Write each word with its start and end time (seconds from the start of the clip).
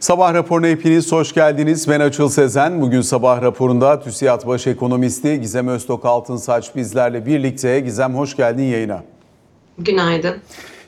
Sabah 0.00 0.34
raporuna 0.34 0.66
hepiniz 0.66 1.12
hoş 1.12 1.34
geldiniz. 1.34 1.88
Ben 1.88 2.00
Açıl 2.00 2.28
Sezen. 2.28 2.80
Bugün 2.80 3.00
sabah 3.00 3.42
raporunda 3.42 4.00
TÜSİAD 4.00 4.46
Baş 4.46 4.66
Ekonomisti 4.66 5.40
Gizem 5.40 5.68
Öztok 5.68 6.04
Altınsaç 6.04 6.76
bizlerle 6.76 7.26
birlikte. 7.26 7.80
Gizem 7.80 8.14
hoş 8.14 8.36
geldin 8.36 8.62
yayına. 8.62 9.02
Günaydın. 9.78 10.36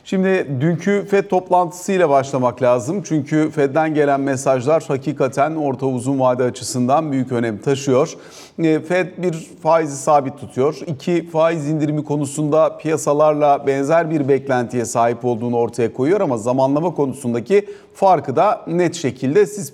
Şimdi 0.04 0.46
dünkü 0.60 1.06
FED 1.10 1.24
toplantısıyla 1.24 2.10
başlamak 2.10 2.62
lazım. 2.62 3.02
Çünkü 3.02 3.50
FED'den 3.50 3.94
gelen 3.94 4.20
mesajlar 4.20 4.84
hakikaten 4.88 5.54
orta 5.54 5.86
uzun 5.86 6.20
vade 6.20 6.44
açısından 6.44 7.12
büyük 7.12 7.32
önem 7.32 7.58
taşıyor. 7.58 8.16
E, 8.58 8.80
FED 8.80 9.06
bir 9.18 9.32
faizi 9.62 9.96
sabit 9.96 10.38
tutuyor. 10.38 10.80
İki 10.86 11.28
faiz 11.30 11.68
indirimi 11.68 12.04
konusunda 12.04 12.76
piyasalarla 12.76 13.66
benzer 13.66 14.10
bir 14.10 14.28
beklentiye 14.28 14.84
sahip 14.84 15.24
olduğunu 15.24 15.56
ortaya 15.56 15.92
koyuyor 15.92 16.20
ama 16.20 16.38
zamanlama 16.38 16.94
konusundaki 16.94 17.66
farkı 17.94 18.36
da 18.36 18.64
net 18.66 18.94
şekilde 18.94 19.46
siz 19.46 19.72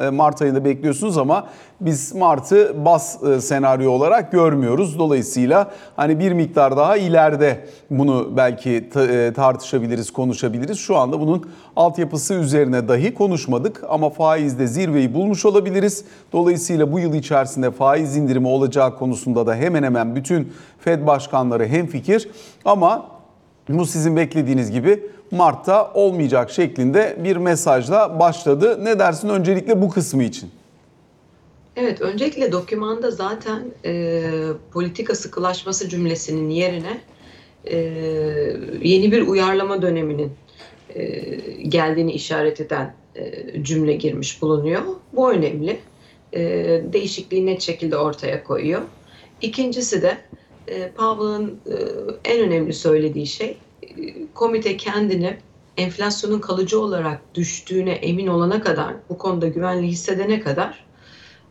e, 0.00 0.10
Mart 0.10 0.42
ayında 0.42 0.64
bekliyorsunuz 0.64 1.18
ama 1.18 1.46
biz 1.80 2.14
Mart'ı 2.14 2.84
bas 2.84 3.22
e, 3.22 3.40
senaryo 3.40 3.90
olarak 3.90 4.32
görmüyoruz. 4.32 4.98
Dolayısıyla 4.98 5.70
hani 5.96 6.18
bir 6.18 6.32
miktar 6.32 6.76
daha 6.76 6.96
ileride 6.96 7.64
bunu 7.90 8.36
belki 8.36 8.90
tartışabiliriz, 9.36 10.10
konuşabiliriz. 10.10 10.78
Şu 10.78 10.96
anda 10.96 11.20
bunun 11.20 11.50
altyapısı 11.76 12.34
üzerine 12.34 12.88
dahi 12.88 13.14
konuşmadık 13.14 13.84
ama 13.88 14.10
faizde 14.10 14.66
zirveyi 14.66 15.14
bulmuş 15.14 15.44
olabiliriz. 15.44 16.04
Dolayısıyla 16.32 16.92
bu 16.92 16.98
yıl 16.98 17.14
içerisinde 17.14 17.70
faiz 17.70 18.16
indirimi 18.20 18.48
olacağı 18.48 18.98
konusunda 18.98 19.46
da 19.46 19.54
hemen 19.54 19.82
hemen 19.82 20.16
bütün 20.16 20.52
Fed 20.78 21.06
başkanları 21.06 21.66
hemfikir. 21.66 22.28
Ama 22.64 23.06
bu 23.68 23.86
sizin 23.86 24.16
beklediğiniz 24.16 24.70
gibi 24.70 25.02
Mart'ta 25.30 25.92
olmayacak 25.94 26.50
şeklinde 26.50 27.16
bir 27.24 27.36
mesajla 27.36 28.20
başladı. 28.20 28.84
Ne 28.84 28.98
dersin 28.98 29.28
öncelikle 29.28 29.82
bu 29.82 29.88
kısmı 29.90 30.22
için? 30.22 30.50
Evet, 31.76 32.00
öncelikle 32.00 32.52
dokümanda 32.52 33.10
zaten 33.10 33.62
e, 33.84 34.22
politika 34.72 35.14
sıkılaşması 35.14 35.88
cümlesinin 35.88 36.50
yerine 36.50 37.00
e, 37.64 37.76
yeni 38.82 39.12
bir 39.12 39.26
uyarlama 39.26 39.82
döneminin 39.82 40.32
e, 40.94 41.04
geldiğini 41.68 42.12
işaret 42.12 42.60
eden 42.60 42.94
e, 43.16 43.64
cümle 43.64 43.92
girmiş 43.92 44.42
bulunuyor. 44.42 44.82
Bu 45.12 45.32
önemli. 45.32 45.78
E, 46.32 46.40
değişikliği 46.92 47.46
net 47.46 47.62
şekilde 47.62 47.96
ortaya 47.96 48.44
koyuyor. 48.44 48.82
İkincisi 49.40 50.02
de 50.02 50.18
e, 50.66 50.92
Powell'ın 50.92 51.62
e, 51.66 51.76
en 52.24 52.40
önemli 52.40 52.72
söylediği 52.72 53.26
şey 53.26 53.62
e, 53.82 53.88
komite 54.34 54.76
kendini 54.76 55.38
enflasyonun 55.76 56.40
kalıcı 56.40 56.80
olarak 56.80 57.34
düştüğüne 57.34 57.92
emin 57.92 58.26
olana 58.26 58.62
kadar, 58.62 58.94
bu 59.08 59.18
konuda 59.18 59.48
güvenli 59.48 59.86
hissedene 59.86 60.40
kadar 60.40 60.86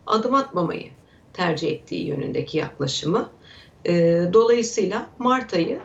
adım 0.05 0.33
atmamayı 0.33 0.91
tercih 1.33 1.71
ettiği 1.71 2.05
yönündeki 2.05 2.57
yaklaşımı. 2.57 3.29
E, 3.85 3.93
dolayısıyla 4.33 5.09
Mart 5.19 5.53
ayı 5.53 5.79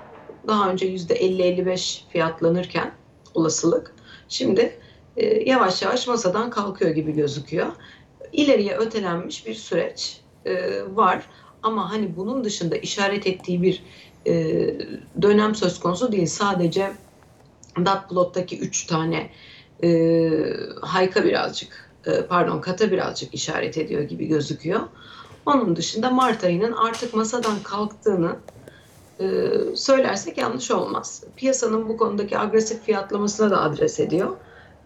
daha 0.46 0.70
önce 0.70 0.86
%50-55 0.86 2.08
fiyatlanırken 2.08 2.94
olasılık 3.34 3.94
şimdi 4.28 4.80
e, 5.16 5.50
yavaş 5.50 5.82
yavaş 5.82 6.06
masadan 6.06 6.50
kalkıyor 6.50 6.90
gibi 6.90 7.12
gözüküyor. 7.12 7.66
İleriye 8.34 8.76
ötelenmiş 8.76 9.46
bir 9.46 9.54
süreç 9.54 10.20
e, 10.46 10.82
var 10.94 11.26
ama 11.62 11.92
hani 11.92 12.16
bunun 12.16 12.44
dışında 12.44 12.76
işaret 12.76 13.26
ettiği 13.26 13.62
bir 13.62 13.82
e, 14.26 14.32
dönem 15.22 15.54
söz 15.54 15.80
konusu 15.80 16.12
değil. 16.12 16.26
Sadece 16.26 16.92
dot 17.78 18.08
plot'taki 18.08 18.58
üç 18.58 18.86
tane 18.86 19.30
e, 19.84 20.30
hayka 20.80 21.24
birazcık 21.24 21.90
e, 22.06 22.22
pardon 22.22 22.60
kata 22.60 22.90
birazcık 22.90 23.34
işaret 23.34 23.78
ediyor 23.78 24.02
gibi 24.02 24.26
gözüküyor. 24.26 24.80
Onun 25.46 25.76
dışında 25.76 26.10
Mart 26.10 26.44
ayının 26.44 26.72
artık 26.72 27.14
masadan 27.14 27.56
kalktığını 27.62 28.36
e, 29.20 29.26
söylersek 29.76 30.38
yanlış 30.38 30.70
olmaz. 30.70 31.24
Piyasanın 31.36 31.88
bu 31.88 31.96
konudaki 31.96 32.38
agresif 32.38 32.82
fiyatlamasına 32.82 33.50
da 33.50 33.60
adres 33.62 34.00
ediyor. 34.00 34.36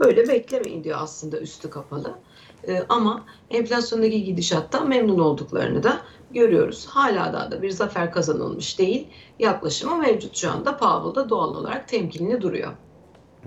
Böyle 0.01 0.29
beklemeyin 0.29 0.85
diyor 0.85 0.99
aslında 1.01 1.41
üstü 1.41 1.71
kapalı. 1.71 2.19
E, 2.69 2.83
ama 2.89 3.25
enflasyondaki 3.51 4.25
gidişattan 4.25 4.89
memnun 4.89 5.19
olduklarını 5.19 5.83
da 5.83 6.01
görüyoruz. 6.35 6.87
Hala 6.87 7.33
daha 7.33 7.51
da 7.51 7.63
bir 7.63 7.71
zafer 7.71 8.13
kazanılmış 8.13 8.79
değil. 8.79 9.07
Yaklaşımı 9.39 9.97
mevcut 9.97 10.37
şu 10.37 10.51
anda 10.51 10.77
Powell'da 10.77 11.29
doğal 11.29 11.55
olarak 11.55 11.89
temkinli 11.89 12.43
duruyor. 12.43 12.73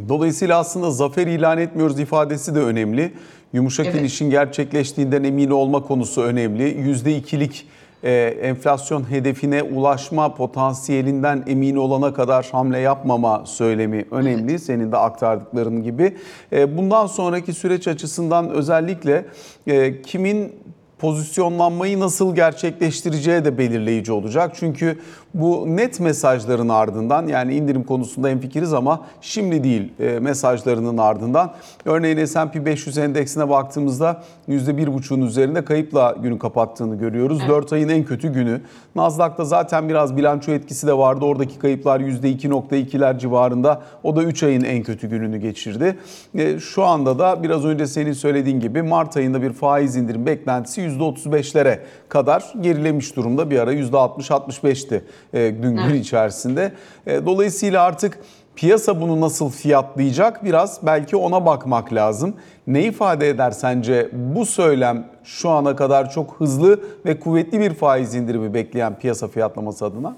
Dolayısıyla 0.09 0.59
aslında 0.59 0.91
zafer 0.91 1.28
ilan 1.28 1.57
etmiyoruz 1.57 2.00
ifadesi 2.00 2.56
de 2.56 2.59
önemli. 2.59 3.13
Yumuşak 3.53 3.85
evet. 3.85 4.01
inişin 4.01 4.29
gerçekleştiğinden 4.29 5.23
emin 5.23 5.50
olma 5.50 5.84
konusu 5.84 6.22
önemli. 6.22 6.63
%2'lik 6.63 7.67
e, 8.03 8.12
enflasyon 8.41 9.12
hedefine 9.12 9.63
ulaşma 9.63 10.35
potansiyelinden 10.35 11.44
emin 11.47 11.75
olana 11.75 12.13
kadar 12.13 12.50
hamle 12.51 12.79
yapmama 12.79 13.45
söylemi 13.45 14.06
önemli. 14.12 14.59
Senin 14.59 14.91
de 14.91 14.97
aktardıkların 14.97 15.84
gibi. 15.84 16.17
E, 16.51 16.78
bundan 16.78 17.07
sonraki 17.07 17.53
süreç 17.53 17.88
açısından 17.88 18.50
özellikle 18.50 19.25
e, 19.67 20.01
kimin 20.01 20.56
pozisyonlanmayı 21.01 22.00
nasıl 22.00 22.35
gerçekleştireceği 22.35 23.45
de 23.45 23.57
belirleyici 23.57 24.11
olacak. 24.11 24.51
Çünkü 24.56 25.00
bu 25.34 25.66
net 25.68 26.00
mesajların 26.00 26.69
ardından 26.69 27.28
yani 27.28 27.56
indirim 27.56 27.84
konusunda 27.84 28.30
hemfikiriz 28.30 28.74
ama 28.74 29.06
şimdi 29.22 29.64
değil 29.64 29.94
e, 30.00 30.19
mesajlarının 30.19 30.97
ardından 30.97 31.52
örneğin 31.86 32.25
S&P 32.25 32.66
500 32.66 32.97
endeksine 32.97 33.50
baktığımızda 33.50 34.24
%1,5'un 34.50 35.22
üzerinde 35.22 35.66
kayıpla 35.66 36.16
günü 36.24 36.40
kapattığını 36.40 36.96
görüyoruz. 36.96 37.38
Evet. 37.40 37.50
4 37.50 37.74
ayın 37.74 37.90
en 37.90 38.03
kötü 38.03 38.34
günü. 38.34 38.62
Nasdaq'ta 38.96 39.46
zaten 39.46 39.90
biraz 39.90 40.18
bilanço 40.18 40.52
etkisi 40.52 40.88
de 40.88 40.97
vardı. 40.97 41.25
Oradaki 41.25 41.59
kayıplar 41.59 42.00
%2.2'ler 42.00 43.20
civarında. 43.20 43.81
O 44.03 44.16
da 44.16 44.24
3 44.24 44.44
ayın 44.44 44.64
en 44.64 44.84
kötü 44.84 45.09
gününü 45.09 45.38
geçirdi. 45.38 45.97
E, 46.36 46.59
şu 46.59 46.84
anda 46.84 47.20
da 47.20 47.44
biraz 47.44 47.66
önce 47.66 47.88
senin 47.88 48.14
söylediğin 48.14 48.59
gibi 48.59 48.81
Mart 48.81 49.18
ayında 49.18 49.41
bir 49.41 49.53
faiz 49.53 49.96
indirim 49.96 50.25
beklentisi 50.25 50.81
%35'lere 50.81 51.80
kadar 52.09 52.53
gerilemiş 52.62 53.16
durumda. 53.16 53.50
Bir 53.50 53.59
ara 53.59 53.74
%60-65'ti 53.74 54.96
e, 54.96 55.02
dün 55.34 55.76
gün 55.76 55.96
içerisinde. 55.96 56.72
E, 57.08 57.26
dolayısıyla 57.26 57.84
artık 57.84 58.20
piyasa 58.56 59.02
bunu 59.02 59.22
nasıl 59.22 59.50
fiyatlayacak 59.50 60.46
biraz 60.46 60.80
belki 60.84 61.16
ona 61.16 61.46
bakmak 61.46 61.94
lazım. 61.94 62.34
Ne 62.68 62.84
ifade 62.84 63.30
eder 63.30 63.52
sence 63.52 64.09
bu 64.14 64.46
söylem 64.46 65.08
şu 65.24 65.50
ana 65.50 65.76
kadar 65.76 66.09
çok 66.09 66.36
hızlı 66.40 66.80
ve 67.06 67.20
kuvvetli 67.20 67.59
bir 67.59 67.74
faiz 67.74 68.16
indirimi 68.16 68.54
bekleyen 68.54 69.00
piyasa 69.00 69.28
fiyatlaması 69.28 69.86
adına? 69.86 70.16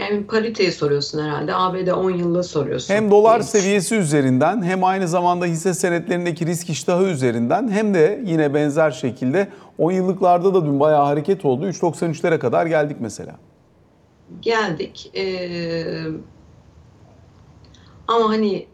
Yani 0.00 0.26
pariteyi 0.26 0.72
soruyorsun 0.72 1.22
herhalde. 1.22 1.54
ABD 1.54 1.88
10 1.88 2.10
yılda 2.10 2.42
soruyorsun. 2.42 2.94
Hem 2.94 3.10
dolar 3.10 3.40
seviyesi 3.40 3.94
üzerinden 3.94 4.62
hem 4.62 4.84
aynı 4.84 5.08
zamanda 5.08 5.44
hisse 5.46 5.74
senetlerindeki 5.74 6.46
risk 6.46 6.70
iştahı 6.70 7.04
üzerinden 7.04 7.68
hem 7.68 7.94
de 7.94 8.22
yine 8.24 8.54
benzer 8.54 8.90
şekilde 8.90 9.48
10 9.78 9.92
yıllıklarda 9.92 10.54
da 10.54 10.64
dün 10.64 10.80
bayağı 10.80 11.04
hareket 11.04 11.44
oldu. 11.44 11.68
3.93'lere 11.68 12.38
kadar 12.38 12.66
geldik 12.66 12.96
mesela. 13.00 13.36
Geldik. 14.40 15.10
Ee, 15.16 15.84
ama 18.08 18.28
hani 18.28 18.66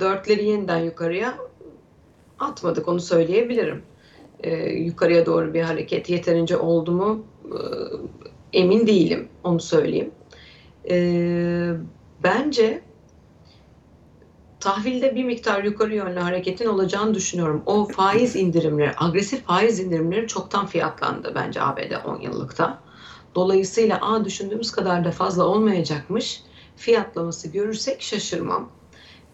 dörtleri 0.00 0.44
yeniden 0.44 0.78
yukarıya 0.78 1.34
atmadık 2.38 2.88
onu 2.88 3.00
söyleyebilirim. 3.00 3.82
Ee, 4.40 4.56
yukarıya 4.70 5.26
doğru 5.26 5.54
bir 5.54 5.62
hareket 5.62 6.10
yeterince 6.10 6.56
oldu 6.56 6.92
mu 6.92 7.24
ee, 7.44 8.58
emin 8.58 8.86
değilim 8.86 9.28
onu 9.44 9.60
söyleyeyim. 9.60 10.10
Ee, 10.90 11.72
bence 12.22 12.82
tahvilde 14.60 15.14
bir 15.14 15.24
miktar 15.24 15.64
yukarı 15.64 15.94
yönlü 15.94 16.20
hareketin 16.20 16.66
olacağını 16.66 17.14
düşünüyorum. 17.14 17.62
O 17.66 17.88
faiz 17.88 18.36
indirimleri, 18.36 18.92
agresif 18.96 19.44
faiz 19.44 19.80
indirimleri 19.80 20.26
çoktan 20.26 20.66
fiyatlandı 20.66 21.32
bence 21.34 21.62
ABD 21.62 22.06
10 22.06 22.20
yıllıkta. 22.20 22.78
Dolayısıyla 23.34 23.98
a 24.00 24.24
düşündüğümüz 24.24 24.70
kadar 24.70 25.04
da 25.04 25.10
fazla 25.10 25.44
olmayacakmış. 25.44 26.42
Fiyatlaması 26.76 27.48
görürsek 27.48 28.02
şaşırmam. 28.02 28.70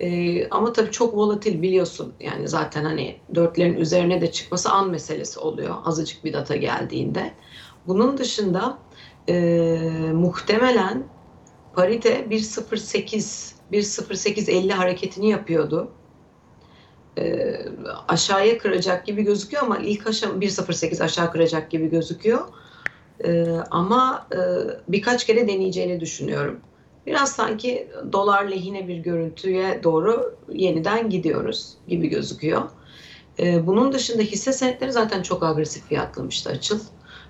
Ee, 0.01 0.49
ama 0.49 0.73
tabii 0.73 0.91
çok 0.91 1.15
volatil 1.15 1.63
biliyorsun. 1.63 2.13
Yani 2.21 2.49
zaten 2.49 2.85
hani 2.85 3.21
dörtlerin 3.35 3.75
üzerine 3.75 4.21
de 4.21 4.33
çıkması 4.33 4.71
an 4.71 4.91
meselesi 4.91 5.41
oluyor. 5.41 5.75
Azıcık 5.85 6.25
bir 6.25 6.33
data 6.33 6.57
geldiğinde. 6.57 7.35
Bunun 7.87 8.19
dışında 8.19 8.79
e, 9.29 9.35
muhtemelen 10.13 11.05
parite 11.75 12.27
1.08 12.31 13.55
1.0850 13.73 14.73
hareketini 14.73 15.31
yapıyordu. 15.31 15.91
E, 17.19 17.57
aşağıya 18.09 18.59
kıracak 18.59 19.07
gibi 19.07 19.23
gözüküyor 19.23 19.63
ama 19.63 19.79
ilk 19.79 20.07
aşama 20.07 20.35
1.08 20.35 21.05
aşağı 21.05 21.33
kıracak 21.33 21.71
gibi 21.71 21.91
gözüküyor. 21.91 22.41
E, 23.25 23.47
ama 23.71 24.27
e, 24.33 24.39
birkaç 24.89 25.27
kere 25.27 25.49
deneyeceğini 25.49 26.01
düşünüyorum. 26.01 26.61
biraz 27.07 27.33
sanki 27.33 27.89
dolar 28.13 28.45
lehine 28.45 28.89
bir 28.89 28.97
görüntüye 28.97 29.81
doğru 29.83 30.37
yeniden 30.53 31.11
gidiyoruz 31.11 31.75
gibi 31.89 32.09
gözüküyor. 32.09 32.63
Ee, 33.39 33.67
bunun 33.67 33.93
dışında 33.93 34.23
hisse 34.23 34.53
senetleri 34.53 34.93
zaten 34.93 35.23
çok 35.23 35.43
agresif 35.43 35.87
fiyatlamıştı 35.87 36.51
açıl. 36.51 36.81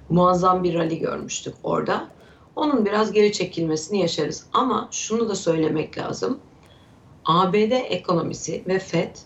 Muazzam 0.09 0.65
bir 0.65 0.75
rally 0.75 0.99
görmüştük 0.99 1.55
orada. 1.63 2.14
Onun 2.57 2.87
biraz 2.87 3.13
geri 3.13 3.33
çekilmesini 3.33 4.01
yaşarız. 4.01 4.47
Ama 4.53 4.89
şunu 4.91 5.29
da 5.29 5.35
söylemek 5.35 5.99
lazım. 5.99 6.39
ABD 7.25 7.73
ekonomisi 7.89 8.63
ve 8.67 8.79
FED 8.79 9.17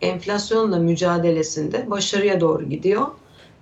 enflasyonla 0.00 0.78
mücadelesinde 0.78 1.90
başarıya 1.90 2.40
doğru 2.40 2.68
gidiyor. 2.68 3.06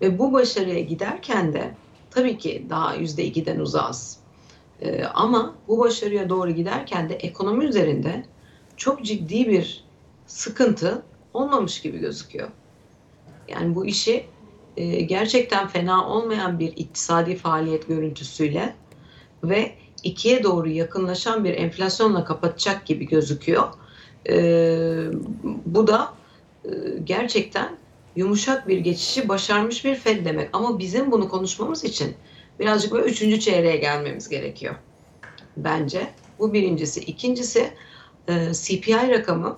Ve 0.01 0.19
bu 0.19 0.33
başarıya 0.33 0.81
giderken 0.81 1.53
de 1.53 1.75
tabii 2.11 2.39
ki 2.39 2.67
daha 2.71 2.97
%2'den 2.97 3.59
uzağız. 3.59 4.19
Ee, 4.81 5.05
ama 5.05 5.55
bu 5.69 5.79
başarıya 5.79 6.29
doğru 6.29 6.51
giderken 6.51 7.09
de 7.09 7.15
ekonomi 7.15 7.65
üzerinde 7.65 8.25
çok 8.77 9.05
ciddi 9.05 9.49
bir 9.49 9.85
sıkıntı 10.27 11.03
olmamış 11.35 11.83
gibi 11.83 11.99
gözüküyor. 11.99 12.49
Yani 13.49 13.75
bu 13.75 13.87
işi 13.87 14.27
e, 14.77 15.01
gerçekten 15.01 15.69
fena 15.69 16.09
olmayan 16.09 16.59
bir 16.59 16.77
iktisadi 16.77 17.37
faaliyet 17.37 17.89
görüntüsüyle 17.89 18.75
ve 19.49 19.75
ikiye 20.03 20.43
doğru 20.43 20.69
yakınlaşan 20.69 21.45
bir 21.45 21.55
enflasyonla 21.55 22.25
kapatacak 22.25 22.87
gibi 22.87 23.07
gözüküyor. 23.07 23.69
E, 24.29 24.37
bu 25.67 25.87
da 25.87 26.15
e, 26.65 26.71
gerçekten 27.05 27.77
yumuşak 28.17 28.69
bir 28.69 28.79
geçişi 28.79 29.29
başarmış 29.29 29.85
bir 29.85 29.95
Fed 29.95 30.25
demek. 30.25 30.49
Ama 30.53 30.79
bizim 30.79 31.13
bunu 31.13 31.29
konuşmamız 31.29 31.85
için 31.85 32.15
birazcık 32.61 32.93
böyle 32.93 33.07
üçüncü 33.07 33.41
çeyreğe 33.41 33.77
gelmemiz 33.77 34.29
gerekiyor. 34.29 34.75
Bence. 35.57 36.07
Bu 36.39 36.53
birincisi. 36.53 37.01
İkincisi 37.01 37.71
e, 38.29 38.53
CPI 38.55 39.11
rakamı 39.11 39.57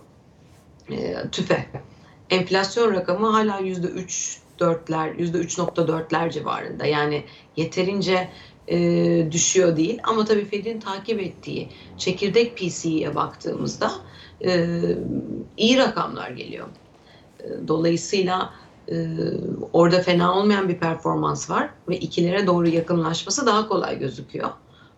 e, 0.90 1.14
tüfe. 1.32 1.66
Enflasyon 2.30 2.94
rakamı 2.94 3.26
hala 3.26 3.58
yüzde 3.58 3.86
üç 3.86 4.38
dörtler, 4.58 5.12
yüzde 5.14 5.38
üç 5.38 5.58
nokta 5.58 5.88
dörtler 5.88 6.30
civarında. 6.30 6.86
Yani 6.86 7.24
yeterince 7.56 8.28
e, 8.68 9.28
düşüyor 9.32 9.76
değil. 9.76 10.00
Ama 10.04 10.24
tabii 10.24 10.44
Fed'in 10.44 10.80
takip 10.80 11.20
ettiği 11.20 11.68
çekirdek 11.98 12.56
PC'ye 12.56 13.14
baktığımızda 13.14 13.92
e, 14.44 14.80
iyi 15.56 15.78
rakamlar 15.78 16.30
geliyor. 16.30 16.66
E, 17.40 17.68
Dolayısıyla 17.68 18.54
e, 18.90 19.06
orada 19.72 20.02
fena 20.02 20.38
olmayan 20.38 20.68
bir 20.68 20.78
performans 20.78 21.50
var 21.50 21.70
ve 21.88 21.96
ikilere 21.98 22.46
doğru 22.46 22.68
yakınlaşması 22.68 23.46
daha 23.46 23.68
kolay 23.68 23.98
gözüküyor. 23.98 24.48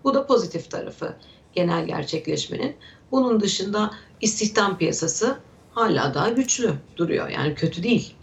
Bu 0.04 0.14
da 0.14 0.26
pozitif 0.26 0.70
tarafı 0.70 1.16
genel 1.52 1.86
gerçekleşmenin. 1.86 2.76
Bunun 3.12 3.40
dışında 3.40 3.90
istihdam 4.20 4.78
piyasası 4.78 5.38
hala 5.72 6.14
daha 6.14 6.28
güçlü 6.28 6.72
duruyor. 6.96 7.28
Yani 7.28 7.54
kötü 7.54 7.82
değil. 7.82 8.14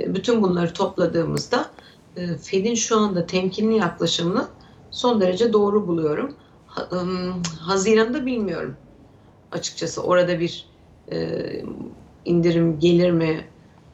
E, 0.00 0.14
Bütün 0.14 0.42
bunları 0.42 0.72
topladığımızda 0.72 1.70
e, 2.16 2.36
Fed'in 2.36 2.74
şu 2.74 2.98
anda 2.98 3.26
temkinli 3.26 3.76
yaklaşımını 3.76 4.48
son 4.94 5.20
derece 5.20 5.52
doğru 5.52 5.86
buluyorum. 5.86 6.36
Haziran'da 7.60 8.26
bilmiyorum 8.26 8.76
açıkçası 9.52 10.02
orada 10.02 10.40
bir 10.40 10.66
e, 11.12 11.38
indirim 12.24 12.78
gelir 12.78 13.10
mi 13.10 13.44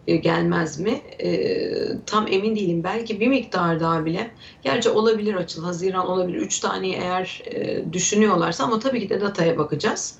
e, 0.06 0.17
gelmez 0.17 0.81
mi 0.81 1.02
E, 1.19 2.05
tam 2.06 2.26
emin 2.31 2.56
değilim. 2.56 2.85
Belki 2.85 3.20
bir 3.20 3.29
miktar 3.29 3.81
daha 3.81 4.05
bile. 4.05 4.31
Gerçi 4.62 4.91
olabilir 4.91 5.35
açıl. 5.35 5.64
Haziran 5.64 6.08
olabilir. 6.08 6.38
Üç 6.38 6.61
taneyi 6.61 6.94
eğer 6.94 7.43
e, 7.47 7.93
düşünüyorlarsa 7.93 8.64
ama 8.64 8.79
tabii 8.79 9.00
ki 9.00 9.08
de 9.11 9.20
dataya 9.20 9.58
bakacağız. 9.58 10.19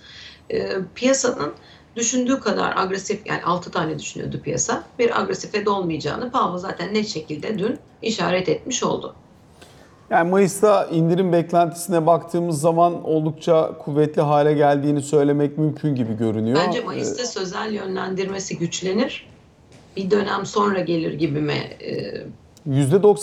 E, 0.51 0.73
piyasanın 0.95 1.55
düşündüğü 1.97 2.41
kadar 2.41 2.77
agresif 2.77 3.27
yani 3.27 3.43
6 3.43 3.71
tane 3.71 3.99
düşünüyordu 3.99 4.41
piyasa. 4.43 4.85
Bir 4.99 5.21
agresife 5.21 5.65
de 5.67 5.71
olmayacağını 5.71 6.31
Powell 6.33 6.59
zaten 6.59 6.95
net 6.95 7.09
şekilde 7.09 7.59
dün 7.59 7.79
işaret 8.03 8.49
etmiş 8.49 8.83
oldu. 8.83 9.20
Yani 10.11 10.31
Mayıs'ta 10.31 10.85
indirim 10.87 11.33
beklentisine 11.33 12.07
baktığımız 12.07 12.61
zaman 12.61 13.05
oldukça 13.05 13.71
kuvvetli 13.79 14.23
hale 14.23 14.53
geldiğini 14.53 15.03
söylemek 15.03 15.59
mümkün 15.59 15.95
gibi 15.95 16.17
görünüyor. 16.17 16.59
Bence 16.67 16.81
Mayıs'ta 16.81 17.27
sözel 17.27 17.73
yönlendirmesi 17.73 18.59
güçlenir. 18.59 19.27
Bir 19.97 20.11
dönem 20.11 20.47
sonra 20.47 20.81
gelir 20.81 21.13
gibime. 21.15 21.55
E, 21.81 21.91
Ee, 22.67 22.73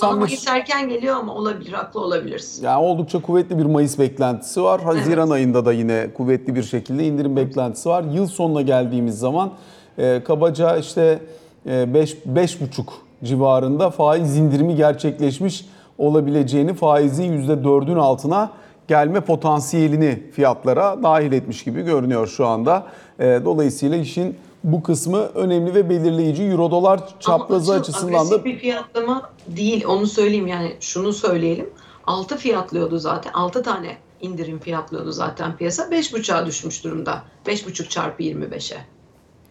ama 0.01 0.15
%95 0.15 0.15
Mayıs 0.19 0.47
erken 0.47 0.89
geliyor 0.89 1.15
ama 1.15 1.33
olabilir, 1.35 1.73
haklı 1.73 1.99
olabilirsin. 2.01 2.65
yani 2.65 2.83
oldukça 2.83 3.21
kuvvetli 3.21 3.57
bir 3.57 3.65
Mayıs 3.65 3.99
beklentisi 3.99 4.63
var. 4.63 4.81
Haziran 4.81 5.27
Evet. 5.27 5.31
ayında 5.35 5.65
da 5.65 5.73
yine 5.73 6.07
kuvvetli 6.17 6.55
bir 6.55 6.63
şekilde 6.63 7.05
indirim 7.07 7.35
beklentisi 7.35 7.89
var. 7.89 8.03
Yıl 8.13 8.27
sonuna 8.27 8.61
geldiğimiz 8.61 9.19
zaman 9.19 9.51
e, 9.97 10.23
kabaca 10.23 10.77
işte 10.77 11.19
5 11.65 12.13
5,5 12.15 12.83
civarında 13.23 13.89
faiz 13.89 14.37
indirimi 14.37 14.75
gerçekleşmiş 14.75 15.65
olabileceğini, 15.97 16.73
faizin 16.73 17.47
%4'ün 17.47 17.95
altına 17.95 18.51
gelme 18.87 19.21
potansiyelini 19.21 20.23
fiyatlara 20.31 21.03
dahil 21.03 21.31
etmiş 21.31 21.63
gibi 21.63 21.81
görünüyor 21.81 22.27
şu 22.27 22.45
anda. 22.47 22.85
E, 23.19 23.41
dolayısıyla 23.45 23.97
işin 23.97 24.37
bu 24.63 24.83
kısmı 24.83 25.17
önemli 25.17 25.75
ve 25.75 25.89
belirleyici. 25.89 26.43
Euro 26.43 26.71
dolar 26.71 27.19
çaprazı 27.19 27.71
Ama 27.71 27.81
açısından 27.81 28.31
da 28.31 28.45
bir 28.45 28.57
fiyatlama 28.57 29.29
değil 29.47 29.85
onu 29.87 30.07
söyleyeyim 30.07 30.47
yani 30.47 30.75
şunu 30.79 31.13
söyleyelim. 31.13 31.69
6 32.07 32.37
fiyatlıyordu 32.37 32.97
zaten 32.97 33.31
6 33.33 33.63
tane 33.63 33.97
indirim 34.21 34.59
fiyatlıyordu 34.59 35.11
zaten 35.11 35.57
piyasa 35.57 35.83
5.5'a 35.83 36.45
düşmüş 36.45 36.83
durumda. 36.83 37.23
5.5 37.45 37.89
çarpı 37.89 38.23
25'e. 38.23 38.77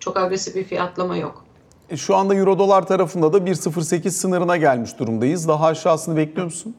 Çok 0.00 0.16
agresif 0.16 0.54
bir 0.54 0.64
fiyatlama 0.64 1.16
yok. 1.16 1.45
E, 1.91 1.97
Şu 1.97 2.17
anda 2.17 2.35
Euro 2.35 2.59
dolar 2.59 2.87
tarafında 2.87 3.33
da 3.33 3.38
1.08 3.38 4.11
sınırına 4.11 4.56
gelmiş 4.56 4.99
durumdayız. 4.99 5.49
Daha 5.49 5.67
aşağısını 5.67 6.17
bekliyor 6.17 6.44
musun? 6.44 6.77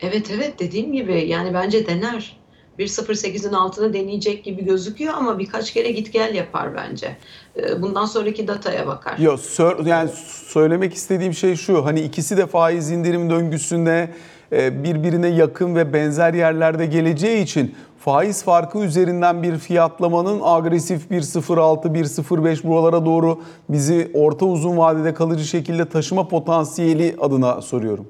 Evet 0.00 0.30
evet 0.34 0.58
dediğim 0.58 0.92
gibi 0.92 1.26
yani 1.28 1.54
bence 1.54 1.86
dener. 1.86 2.40
1.08'in 2.78 3.52
altına 3.52 3.92
deneyecek 3.92 4.44
gibi 4.44 4.64
gözüküyor 4.64 5.14
ama 5.14 5.38
birkaç 5.38 5.72
kere 5.72 5.90
git 5.90 6.12
gel 6.12 6.34
yapar 6.34 6.74
bence. 6.74 7.16
Ee, 7.56 7.82
Bundan 7.82 8.04
sonraki 8.04 8.48
dataya 8.48 8.86
bakar. 8.86 9.18
Yok, 9.18 9.40
yani 9.84 10.10
söylemek 10.46 10.94
istediğim 10.94 11.34
şey 11.34 11.56
şu. 11.56 11.84
Hani 11.84 12.00
ikisi 12.00 12.36
de 12.36 12.46
faiz 12.46 12.90
indirim 12.90 13.30
döngüsünde 13.30 14.10
e, 14.52 14.84
birbirine 14.84 15.28
yakın 15.28 15.76
ve 15.76 15.92
benzer 15.92 16.34
yerlerde 16.34 16.86
geleceği 16.86 17.42
için 17.42 17.74
faiz 18.00 18.44
farkı 18.44 18.78
üzerinden 18.78 19.42
bir 19.42 19.56
fiyatlamanın 19.56 20.40
agresif 20.42 21.10
1.06, 21.10 21.94
1.05 21.94 22.64
buralara 22.64 23.06
doğru 23.06 23.42
bizi 23.68 24.10
orta 24.14 24.46
uzun 24.46 24.76
vadede 24.76 25.14
kalıcı 25.14 25.44
şekilde 25.44 25.88
taşıma 25.88 26.28
potansiyeli 26.28 27.16
adına 27.20 27.62
soruyorum. 27.62 28.08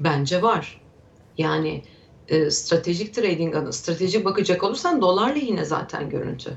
Bence 0.00 0.42
var. 0.42 0.80
Yani 1.38 1.82
e, 2.28 2.50
stratejik 2.50 3.14
trading 3.14 3.56
adı, 3.56 3.72
stratejik 3.72 4.24
bakacak 4.24 4.62
olursan 4.62 5.02
dolar 5.02 5.34
lehine 5.34 5.64
zaten 5.64 6.10
görüntü. 6.10 6.56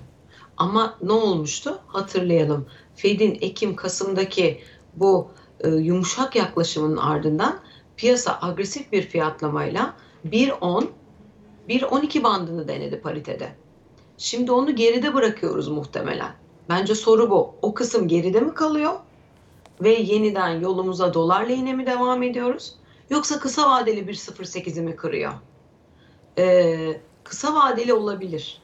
Ama 0.57 0.97
ne 1.03 1.11
olmuştu? 1.11 1.79
Hatırlayalım. 1.87 2.65
Fed'in 2.95 3.37
Ekim-Kasım'daki 3.41 4.61
bu 4.95 5.27
e, 5.59 5.69
yumuşak 5.69 6.35
yaklaşımının 6.35 6.97
ardından 6.97 7.59
piyasa 7.97 8.39
agresif 8.41 8.91
bir 8.91 9.01
fiyatlamayla 9.01 9.93
1.10, 10.25 10.83
1.12 11.69 12.23
bandını 12.23 12.67
denedi 12.67 13.01
paritede. 13.01 13.49
Şimdi 14.17 14.51
onu 14.51 14.75
geride 14.75 15.13
bırakıyoruz 15.13 15.67
muhtemelen. 15.67 16.31
Bence 16.69 16.95
soru 16.95 17.29
bu. 17.29 17.55
O 17.61 17.73
kısım 17.73 18.07
geride 18.07 18.39
mi 18.39 18.53
kalıyor? 18.53 18.93
Ve 19.81 19.89
yeniden 19.89 20.59
yolumuza 20.59 21.13
dolar 21.13 21.45
lehine 21.45 21.73
mi 21.73 21.85
devam 21.85 22.23
ediyoruz? 22.23 22.75
Yoksa 23.09 23.39
kısa 23.39 23.69
vadeli 23.69 23.99
1.08'i 23.99 24.81
mi 24.81 24.95
kırıyor? 24.95 25.33
Ee, 26.37 27.01
kısa 27.23 27.55
vadeli 27.55 27.93
olabilir. 27.93 28.61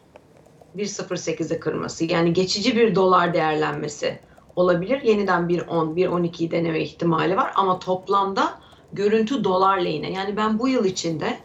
1.08'i 0.78 1.60
kırması. 1.60 2.06
Yani 2.06 2.34
geçici 2.34 2.76
bir 2.76 2.96
dolar 2.96 3.34
değerlenmesi 3.34 4.20
olabilir. 4.56 5.02
Yeniden 5.02 5.42
1.10, 5.42 5.96
1.12'yi 5.96 6.52
deneme 6.52 6.82
ihtimali 6.82 7.38
var. 7.38 7.52
Ama 7.56 7.80
toplamda 7.80 8.60
görüntü 8.94 9.44
dolar 9.44 9.78
lehine. 9.78 10.12
Yani 10.12 10.38
ben 10.38 10.60
bu 10.60 10.68
yıl 10.68 10.86
içinde 10.86 11.38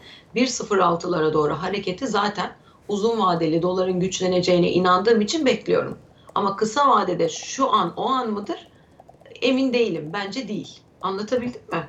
1.06'lara 0.47 1.33
doğru 1.33 1.52
hareketi 1.54 2.07
zaten 2.07 2.50
uzun 2.88 3.21
vadeli 3.21 3.62
doların 3.62 4.00
güçleneceğine 4.00 4.71
inandığım 4.71 5.21
için 5.21 5.47
bekliyorum. 5.47 5.99
Ama 6.35 6.57
kısa 6.57 6.88
vadede 6.88 7.28
şu 7.28 7.73
an 7.73 7.92
o 7.97 8.09
an 8.09 8.30
mıdır? 8.30 8.68
Emin 9.42 9.73
değilim. 9.73 10.11
Bence 10.12 10.49
değil. 10.49 10.80
Anlatabildim 11.02 11.61
mi? 11.73 11.85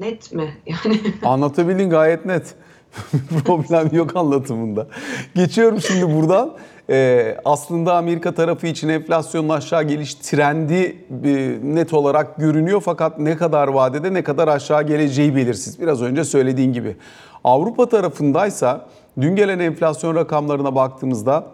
Net 0.00 0.32
mi? 0.32 0.56
Yani 0.66 1.00
Anlatabildin 1.22 1.90
gayet 1.90 2.26
net. 2.26 2.54
Problem 3.46 3.88
yok 3.92 4.16
anlatımında. 4.16 4.86
Geçiyorum 5.34 5.80
şimdi 5.80 6.16
buradan. 6.16 6.56
Ee, 6.90 7.36
aslında 7.44 7.96
Amerika 7.96 8.34
tarafı 8.34 8.66
için 8.66 8.88
enflasyonun 8.88 9.48
aşağı 9.48 9.82
geliş 9.82 10.14
trendi 10.14 11.04
e, 11.24 11.58
net 11.62 11.92
olarak 11.94 12.36
görünüyor. 12.36 12.82
Fakat 12.84 13.18
ne 13.18 13.36
kadar 13.36 13.68
vadede 13.68 14.14
ne 14.14 14.24
kadar 14.24 14.48
aşağı 14.48 14.82
geleceği 14.82 15.36
belirsiz. 15.36 15.80
Biraz 15.80 16.02
önce 16.02 16.24
söylediğin 16.24 16.72
gibi. 16.72 16.96
Avrupa 17.44 17.88
tarafındaysa 17.88 18.86
dün 19.20 19.36
gelen 19.36 19.58
enflasyon 19.58 20.14
rakamlarına 20.14 20.74
baktığımızda 20.74 21.46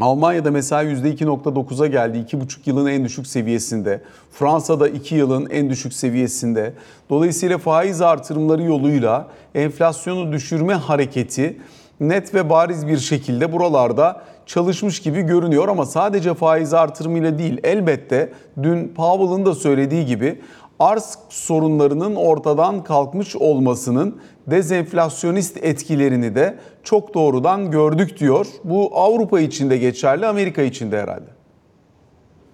Almanya'da 0.00 0.50
mesela 0.50 0.84
%2.9'a 0.84 1.86
geldi. 1.86 2.18
2,5 2.18 2.58
yılın 2.66 2.86
en 2.86 3.04
düşük 3.04 3.26
seviyesinde. 3.26 4.02
Fransa'da 4.32 4.88
2 4.88 5.14
yılın 5.14 5.50
en 5.50 5.70
düşük 5.70 5.92
seviyesinde. 5.92 6.74
Dolayısıyla 7.10 7.58
faiz 7.58 8.00
artırımları 8.00 8.62
yoluyla 8.62 9.26
enflasyonu 9.54 10.32
düşürme 10.32 10.74
hareketi 10.74 11.56
net 12.00 12.34
ve 12.34 12.50
bariz 12.50 12.86
bir 12.86 12.98
şekilde 12.98 13.52
buralarda 13.52 14.22
çalışmış 14.46 15.00
gibi 15.00 15.22
görünüyor 15.22 15.68
ama 15.68 15.86
sadece 15.86 16.34
faiz 16.34 16.74
artırımıyla 16.74 17.38
değil 17.38 17.58
elbette 17.64 18.32
dün 18.62 18.88
Powell'ın 18.88 19.46
da 19.46 19.54
söylediği 19.54 20.06
gibi 20.06 20.40
arz 20.78 21.18
sorunlarının 21.28 22.14
ortadan 22.14 22.84
kalkmış 22.84 23.36
olmasının 23.36 24.20
dezenflasyonist 24.46 25.56
etkilerini 25.56 26.34
de 26.34 26.58
çok 26.84 27.14
doğrudan 27.14 27.70
gördük 27.70 28.18
diyor. 28.18 28.46
Bu 28.64 28.98
Avrupa 28.98 29.40
için 29.40 29.70
de 29.70 29.76
geçerli, 29.76 30.26
Amerika 30.26 30.62
için 30.62 30.92
de 30.92 31.00
herhalde. 31.00 31.30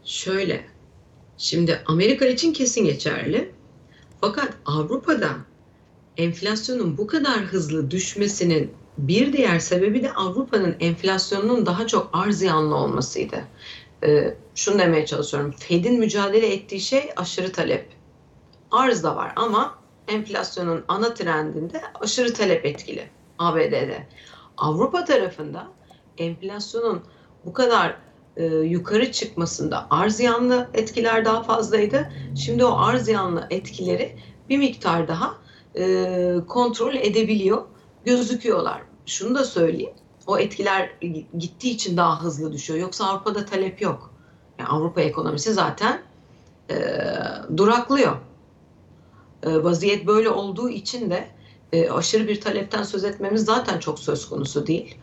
Şöyle, 0.05 0.61
şimdi 1.39 1.83
Amerika 1.87 2.27
için 2.27 2.53
kesin 2.53 2.85
geçerli. 2.85 3.53
Fakat 4.21 4.49
Avrupa'da 4.67 5.29
enflasyonun 6.17 6.99
bu 6.99 7.07
kadar 7.07 7.39
hızlı 7.39 7.91
düşmesinin 7.91 8.73
bir 8.99 9.33
diğer 9.33 9.59
sebebi 9.59 10.03
de 10.03 10.13
Avrupa'nın 10.13 10.77
enflasyonunun 10.81 11.67
daha 11.67 11.87
çok 11.87 12.11
arz 12.13 12.43
yanlı 12.43 12.75
olmasıydı. 12.75 13.45
Ee, 14.05 14.35
şunu 14.55 14.79
demeye 14.79 15.07
çalışıyorum. 15.07 15.55
Fed'in 15.59 15.99
mücadele 15.99 16.55
ettiği 16.55 16.81
şey 16.81 17.11
aşırı 17.17 17.53
talep. 17.53 17.89
Arz 18.71 19.03
da 19.03 19.17
var 19.17 19.33
ama 19.37 19.82
enflasyonun 20.13 20.85
ana 20.89 21.15
trendinde 21.15 21.83
aşırı 22.01 22.35
talep 22.35 22.67
etkili 22.67 23.11
ABD'de. 23.39 24.07
Avrupa 24.57 25.05
tarafında 25.05 25.67
enflasyonun 26.19 27.03
bu 27.45 27.53
kadar 27.53 27.97
e, 28.37 28.45
yukarı 28.47 29.13
çıkmasında 29.13 29.87
arz 29.91 30.21
yanlı 30.21 30.69
etkiler 30.75 31.25
daha 31.25 31.43
fazlaydı. 31.43 32.13
Şimdi 32.37 32.65
o 32.65 32.77
arz 32.79 33.09
yanlı 33.09 33.47
etkileri 33.51 34.17
bir 34.49 34.59
miktar 34.59 35.09
daha 35.09 35.35
e, 35.79 36.35
kontrol 36.49 36.95
edebiliyor, 36.95 37.63
gözüküyorlar. 38.05 38.83
Şunu 39.07 39.35
da 39.35 39.45
söyleyeyim, 39.45 39.95
o 40.27 40.39
etkiler 40.39 40.91
gittiği 41.39 41.71
için 41.71 41.97
daha 41.97 42.23
hızlı 42.23 42.53
düşüyor. 42.53 42.81
Yoksa 42.81 43.07
Avrupa'da 43.07 43.45
talep 43.45 43.83
yok. 43.83 44.15
Yani 44.59 44.69
Avrupa 44.69 45.01
ekonomisi 45.01 45.53
zaten 45.53 46.03
e, 46.71 46.77
duraklıyor. 47.57 48.17
E, 49.43 49.65
vaziyet 49.65 50.07
böyle 50.07 50.31
olduğu 50.31 50.69
için 50.69 51.11
de 51.11 51.29
e, 51.73 51.91
aşırı 51.91 52.29
bir 52.29 52.41
talepten 52.41 52.83
söz 52.83 53.05
etmemiz 53.05 53.45
zaten 53.45 53.79
çok 53.79 53.99
söz 53.99 54.29
konusu 54.29 54.67
değil. 54.67 54.97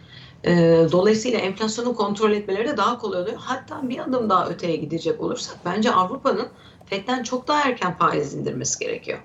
E, 0.43 0.51
dolayısıyla 0.91 1.39
enflasyonu 1.39 1.95
kontrol 1.95 2.31
etmeleri 2.31 2.67
de 2.67 2.77
daha 2.77 2.97
kolay 2.97 3.21
oluyor. 3.21 3.37
Hatta 3.37 3.89
bir 3.89 3.99
adım 3.99 4.29
daha 4.29 4.49
öteye 4.49 4.75
gidecek 4.75 5.21
olursak 5.21 5.57
bence 5.65 5.91
Avrupa'nın 5.91 6.47
FED'den 6.85 7.23
çok 7.23 7.47
daha 7.47 7.61
erken 7.61 7.97
faiz 7.97 8.33
indirmesi 8.33 8.79
gerekiyor. 8.79 9.19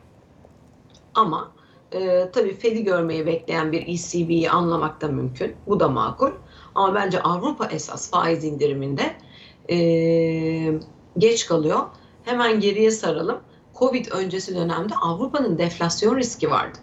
Ama 1.14 1.52
e, 1.92 2.30
tabii 2.32 2.54
Fed'i 2.54 2.84
görmeyi 2.84 3.26
bekleyen 3.26 3.72
bir 3.72 3.86
ECB'yi 3.86 4.50
anlamak 4.50 5.00
da 5.00 5.08
mümkün. 5.08 5.56
Bu 5.66 5.80
da 5.80 5.88
makul. 5.88 6.30
Ama 6.74 6.94
bence 6.94 7.22
Avrupa 7.22 7.66
esas 7.66 8.10
faiz 8.10 8.44
indiriminde 8.44 9.16
e, 9.70 9.76
geç 11.18 11.46
kalıyor. 11.46 11.80
Hemen 12.22 12.60
geriye 12.60 12.90
saralım. 12.90 13.40
Covid 13.78 14.06
öncesi 14.10 14.56
dönemde 14.56 14.94
Avrupa'nın 14.94 15.58
deflasyon 15.58 16.16
riski 16.16 16.50
vardı. 16.50 16.78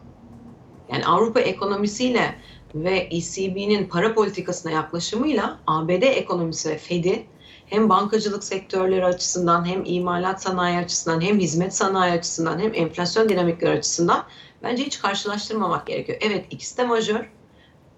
Yani 0.92 1.06
Avrupa 1.06 1.40
ekonomisiyle 1.40 2.36
ve 2.76 3.08
ECB'nin 3.12 3.86
para 3.86 4.14
politikasına 4.14 4.72
yaklaşımıyla 4.72 5.60
ABD 5.68 6.02
ekonomisi 6.02 6.70
ve 6.70 6.78
Fed'i 6.78 7.26
hem 7.66 7.90
bankacılık 7.90 8.44
sektörleri 8.44 9.06
açısından 9.06 9.66
hem 9.66 9.84
imalat 9.86 10.42
sanayi 10.42 10.78
açısından 10.78 11.22
hem 11.22 11.40
hizmet 11.40 11.76
sanayi 11.76 12.14
açısından 12.14 12.60
hem 12.60 12.74
enflasyon 12.74 13.30
dinamikleri 13.30 13.78
açısından 13.78 14.24
bence 14.64 14.84
hiç 14.84 15.00
karşılaştırmamak 15.00 15.88
gerekiyor. 15.88 16.18
Evet 16.22 16.46
ikisi 16.50 16.78
de 16.78 16.84
majör. 16.84 17.32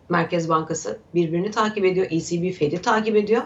Merkez 0.09 0.49
Bankası 0.49 0.99
birbirini 1.15 1.51
takip 1.51 1.85
ediyor. 1.85 2.07
ECB 2.09 2.53
Fed'i 2.57 2.81
takip 2.81 3.15
ediyor. 3.15 3.41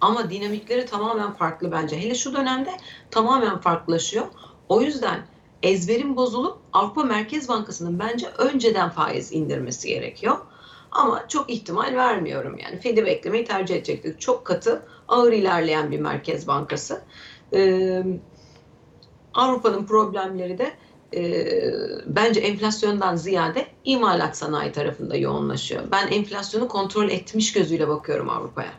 Ama 0.00 0.30
dinamikleri 0.30 0.86
tamamen 0.86 1.32
farklı 1.32 1.72
bence. 1.72 2.00
Hele 2.00 2.14
şu 2.14 2.34
dönemde 2.34 2.70
tamamen 3.10 3.58
farklılaşıyor. 3.58 4.26
O 4.68 4.82
yüzden 4.82 5.26
ezberin 5.62 6.16
bozulup 6.16 6.58
Avrupa 6.72 7.04
Merkez 7.04 7.48
Bankası'nın 7.48 7.98
bence 7.98 8.26
önceden 8.38 8.90
faiz 8.90 9.32
indirmesi 9.32 9.88
gerekiyor. 9.88 10.36
Ama 10.90 11.28
çok 11.28 11.50
ihtimal 11.50 11.94
vermiyorum 11.96 12.58
yani. 12.58 12.80
Fed'i 12.80 13.06
beklemeyi 13.06 13.44
tercih 13.44 13.76
edecektir. 13.76 14.18
Çok 14.18 14.44
katı, 14.44 14.82
ağır 15.08 15.32
ilerleyen 15.32 15.90
bir 15.90 16.00
merkez 16.00 16.46
bankası. 16.46 17.02
Ee, 17.54 18.02
Avrupa'nın 19.34 19.86
problemleri 19.86 20.58
de 20.58 20.72
e, 21.14 21.46
bence 22.06 22.40
enflasyondan 22.40 23.16
ziyade 23.16 23.66
imalat 23.84 24.36
sanayi 24.36 24.72
tarafında 24.72 25.16
yoğunlaşıyor. 25.16 25.82
Ben 25.92 26.06
enflasyonu 26.06 26.68
kontrol 26.68 27.10
etmiş 27.10 27.52
gözüyle 27.52 27.88
bakıyorum 27.88 28.30
Avrupa'ya. 28.30 28.72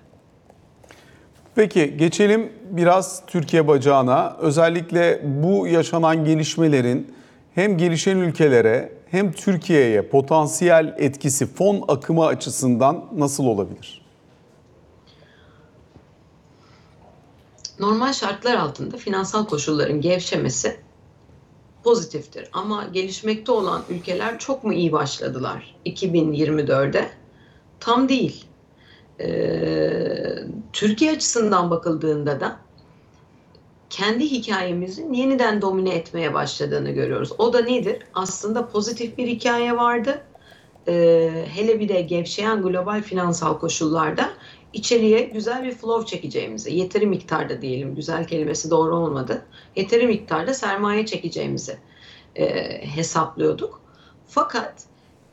Peki 1.55 1.97
geçelim 1.97 2.53
biraz 2.69 3.25
Türkiye 3.27 3.67
bacağına. 3.67 4.37
Özellikle 4.39 5.21
bu 5.23 5.67
yaşanan 5.67 6.25
gelişmelerin 6.25 7.15
hem 7.55 7.77
gelişen 7.77 8.17
ülkelere 8.17 8.93
hem 9.11 9.31
Türkiye'ye 9.31 10.01
potansiyel 10.01 10.95
etkisi 10.97 11.45
fon 11.45 11.85
akımı 11.87 12.25
açısından 12.25 13.05
nasıl 13.15 13.45
olabilir? 13.45 14.01
Normal 17.79 18.13
şartlar 18.13 18.55
altında 18.55 18.97
finansal 18.97 19.45
koşulların 19.45 20.01
gevşemesi 20.01 20.79
pozitiftir. 21.83 22.49
Ama 22.53 22.83
gelişmekte 22.93 23.51
olan 23.51 23.81
ülkeler 23.89 24.39
çok 24.39 24.63
mu 24.63 24.73
iyi 24.73 24.91
başladılar 24.91 25.75
2024'de? 25.85 27.09
Tam 27.79 28.09
değil. 28.09 28.45
Ee, 29.23 30.35
Türkiye 30.73 31.11
açısından 31.11 31.71
bakıldığında 31.71 32.39
da 32.39 32.57
kendi 33.89 34.31
hikayemizin 34.31 35.13
yeniden 35.13 35.61
domine 35.61 35.95
etmeye 35.95 36.33
başladığını 36.33 36.91
görüyoruz. 36.91 37.31
O 37.37 37.53
da 37.53 37.61
nedir? 37.61 38.03
Aslında 38.13 38.67
pozitif 38.67 39.17
bir 39.17 39.27
hikaye 39.27 39.77
vardı. 39.77 40.21
Ee, 40.87 41.45
hele 41.53 41.79
bir 41.79 41.89
de 41.89 42.01
gevşeyen 42.01 42.61
global 42.61 43.01
finansal 43.01 43.59
koşullarda 43.59 44.29
içeriye 44.73 45.21
güzel 45.21 45.63
bir 45.63 45.71
flow 45.71 46.15
çekeceğimizi, 46.15 46.75
yeteri 46.75 47.05
miktarda 47.07 47.61
diyelim, 47.61 47.95
güzel 47.95 48.27
kelimesi 48.27 48.69
doğru 48.69 48.95
olmadı, 48.95 49.45
yeteri 49.75 50.07
miktarda 50.07 50.53
sermaye 50.53 51.05
çekeceğimizi 51.05 51.77
e, 52.35 52.45
hesaplıyorduk. 52.85 53.81
Fakat 54.27 54.73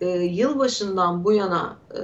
e, 0.00 0.08
yılbaşından 0.08 1.24
bu 1.24 1.32
yana 1.32 1.78
e, 1.94 2.00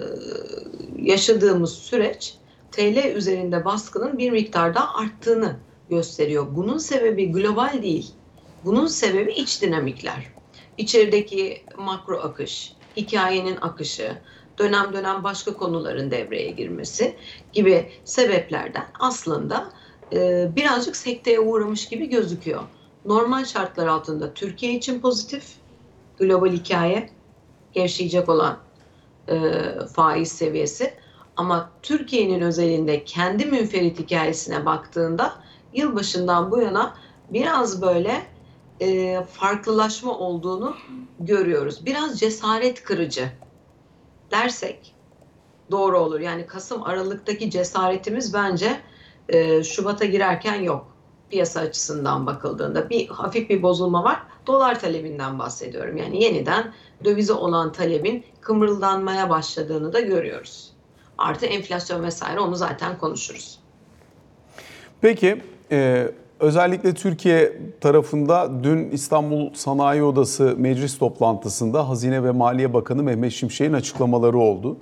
yaşadığımız 1.03 1.73
süreç 1.73 2.35
TL 2.73 3.15
üzerinde 3.15 3.65
baskının 3.65 4.19
bir 4.19 4.31
miktar 4.31 4.75
daha 4.75 4.95
arttığını 4.95 5.57
gösteriyor. 5.91 6.47
Bunun 6.51 6.79
sebebi 6.79 7.33
global 7.33 7.83
değil. 7.83 8.11
Bunun 8.65 8.87
sebebi 8.87 9.33
iç 9.33 9.63
dinamikler. 9.63 10.27
İçerideki 10.79 11.63
makro 11.79 12.19
akış, 12.19 12.73
hikayenin 12.97 13.57
akışı, 13.61 14.19
dönem 14.59 14.93
dönem 14.93 15.25
başka 15.25 15.53
konuların 15.53 16.11
devreye 16.11 16.51
girmesi 16.51 17.17
gibi 17.53 17.91
sebeplerden 18.05 18.87
aslında 19.01 19.71
e, 20.13 20.49
birazcık 20.57 20.97
sekteye 20.97 21.41
uğramış 21.41 21.89
gibi 21.89 22.09
gözüküyor. 22.09 22.63
Normal 23.05 23.45
şartlar 23.45 23.87
altında 23.87 24.35
Türkiye 24.35 24.75
için 24.75 25.01
pozitif, 25.01 25.45
global 26.19 26.53
hikaye, 26.53 27.11
gevşeyecek 27.77 28.29
olan 28.29 28.59
e, 29.29 29.63
faiz 29.95 30.33
seviyesi. 30.33 30.95
Ama 31.37 31.71
Türkiye'nin 31.83 32.41
özelinde 32.41 33.05
kendi 33.05 33.47
münferit 33.47 33.99
hikayesine 33.99 34.67
baktığında 34.67 35.33
yılbaşından 35.75 36.51
bu 36.51 36.61
yana 36.61 36.97
biraz 37.31 37.83
böyle 37.83 38.23
e, 38.81 39.23
farklılaşma 39.33 40.19
olduğunu 40.19 40.77
görüyoruz. 41.21 41.87
Biraz 41.87 42.21
cesaret 42.21 42.83
kırıcı 42.83 43.29
dersek 44.31 44.95
doğru 45.71 45.99
olur. 45.99 46.21
Yani 46.21 46.47
Kasım 46.47 46.83
Aralık'taki 46.83 47.51
cesaretimiz 47.51 48.35
bence 48.35 48.81
e, 49.29 49.63
Şubat'a 49.65 50.05
girerken 50.05 50.63
yok. 50.63 50.87
Piyasa 51.31 51.61
açısından 51.61 52.27
bakıldığında 52.27 52.91
bir 52.91 53.09
hafif 53.09 53.51
bir 53.51 53.63
bozulma 53.63 54.05
var. 54.05 54.23
Dolar 54.47 54.81
talebinden 54.81 55.39
bahsediyorum. 55.39 55.97
Yani 55.97 56.25
yeniden 56.25 56.73
dövize 57.05 57.33
olan 57.33 57.73
talebin 57.73 58.25
kımırdanmaya 58.41 59.31
başladığını 59.31 59.93
da 59.93 60.01
görüyoruz. 60.01 60.73
Artı 61.19 61.47
enflasyon 61.47 62.03
vesaire 62.03 62.41
onu 62.41 62.57
zaten 62.57 62.99
konuşuruz. 62.99 63.59
Peki 65.01 65.43
e, 65.71 66.09
Özellikle 66.41 66.95
Türkiye 66.95 67.59
tarafında 67.81 68.65
dün 68.65 68.91
İstanbul 68.91 69.55
Sanayi 69.55 70.03
Odası 70.03 70.55
meclis 70.59 70.99
toplantısında 70.99 71.89
Hazine 71.89 72.25
ve 72.25 72.31
Maliye 72.31 72.75
Bakanı 72.75 73.03
Mehmet 73.03 73.33
Şimşek'in 73.33 73.73
açıklamaları 73.73 74.39
oldu. 74.39 74.77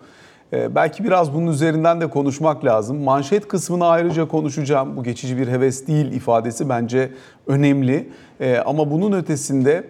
Ee, 0.54 0.74
belki 0.74 1.04
biraz 1.04 1.34
bunun 1.34 1.46
üzerinden 1.46 2.00
de 2.00 2.10
konuşmak 2.10 2.64
lazım. 2.64 3.02
Manşet 3.02 3.48
kısmını 3.48 3.86
ayrıca 3.86 4.28
konuşacağım. 4.28 4.96
Bu 4.96 5.04
geçici 5.04 5.38
bir 5.38 5.48
heves 5.48 5.86
değil 5.86 6.12
ifadesi 6.12 6.68
bence 6.68 7.12
önemli. 7.46 8.08
Ee, 8.40 8.56
ama 8.56 8.90
bunun 8.90 9.12
ötesinde 9.12 9.84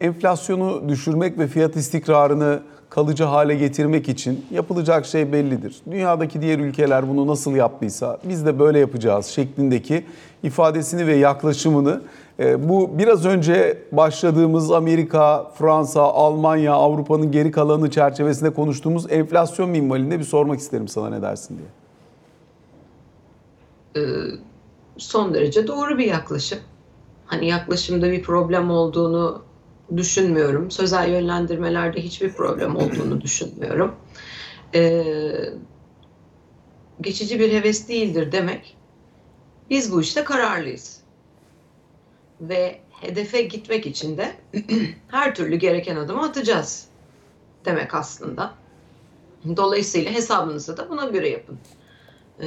enflasyonu 0.00 0.88
düşürmek 0.88 1.38
ve 1.38 1.46
fiyat 1.46 1.76
istikrarını 1.76 2.60
kalıcı 2.94 3.24
hale 3.24 3.54
getirmek 3.54 4.08
için 4.08 4.46
yapılacak 4.50 5.06
şey 5.06 5.32
bellidir. 5.32 5.76
Dünyadaki 5.90 6.42
diğer 6.42 6.58
ülkeler 6.58 7.08
bunu 7.08 7.26
nasıl 7.26 7.54
yaptıysa 7.54 8.18
biz 8.24 8.46
de 8.46 8.58
böyle 8.58 8.78
yapacağız 8.78 9.26
şeklindeki 9.26 10.04
ifadesini 10.42 11.06
ve 11.06 11.14
yaklaşımını 11.14 12.02
e, 12.40 12.68
bu 12.68 12.98
biraz 12.98 13.26
önce 13.26 13.82
başladığımız 13.92 14.70
Amerika, 14.70 15.50
Fransa, 15.54 16.02
Almanya, 16.02 16.74
Avrupa'nın 16.74 17.32
geri 17.32 17.50
kalanı 17.50 17.90
çerçevesinde 17.90 18.50
konuştuğumuz 18.50 19.12
enflasyon 19.12 19.70
minvalinde 19.70 20.18
bir 20.18 20.24
sormak 20.24 20.58
isterim 20.58 20.88
sana 20.88 21.10
ne 21.10 21.22
dersin 21.22 21.58
diye. 21.58 21.68
Ee, 23.96 24.10
son 24.96 25.34
derece 25.34 25.66
doğru 25.66 25.98
bir 25.98 26.06
yaklaşım. 26.06 26.58
Hani 27.26 27.46
yaklaşımda 27.46 28.12
bir 28.12 28.22
problem 28.22 28.70
olduğunu 28.70 29.42
düşünmüyorum. 29.96 30.70
Sözel 30.70 31.10
yönlendirmelerde 31.10 32.00
hiçbir 32.02 32.32
problem 32.32 32.76
olduğunu 32.76 33.20
düşünmüyorum. 33.20 33.94
Ee, 34.74 35.32
geçici 37.00 37.40
bir 37.40 37.52
heves 37.52 37.88
değildir 37.88 38.32
demek. 38.32 38.76
Biz 39.70 39.92
bu 39.92 40.00
işte 40.00 40.24
kararlıyız. 40.24 41.02
Ve 42.40 42.80
hedefe 42.90 43.42
gitmek 43.42 43.86
için 43.86 44.18
de 44.18 44.32
her 45.08 45.34
türlü 45.34 45.56
gereken 45.56 45.96
adımı 45.96 46.22
atacağız 46.22 46.86
demek 47.64 47.94
aslında. 47.94 48.54
Dolayısıyla 49.56 50.12
hesabınızı 50.12 50.76
da 50.76 50.90
buna 50.90 51.04
göre 51.04 51.28
yapın 51.28 51.58
e, 52.40 52.46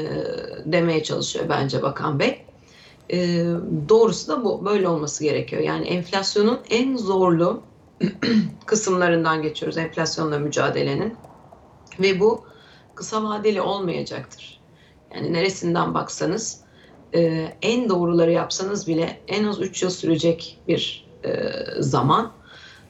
demeye 0.65 1.03
çalışıyor 1.03 1.49
bence 1.49 1.81
Bakan 1.81 2.19
Bey. 2.19 2.44
E, 3.11 3.45
doğrusu 3.89 4.27
da 4.27 4.43
bu. 4.43 4.65
Böyle 4.65 4.87
olması 4.87 5.23
gerekiyor. 5.23 5.61
Yani 5.61 5.87
enflasyonun 5.87 6.59
en 6.69 6.97
zorlu 6.97 7.61
kısımlarından 8.65 9.41
geçiyoruz. 9.41 9.77
Enflasyonla 9.77 10.39
mücadelenin. 10.39 11.15
Ve 11.99 12.19
bu 12.19 12.45
kısa 12.95 13.23
vadeli 13.23 13.61
olmayacaktır. 13.61 14.59
Yani 15.15 15.33
neresinden 15.33 15.93
baksanız 15.93 16.61
e, 17.13 17.51
en 17.61 17.89
doğruları 17.89 18.31
yapsanız 18.31 18.87
bile 18.87 19.21
en 19.27 19.43
az 19.43 19.61
3 19.61 19.83
yıl 19.83 19.89
sürecek 19.89 20.59
bir 20.67 21.07
e, 21.25 21.51
zaman. 21.79 22.31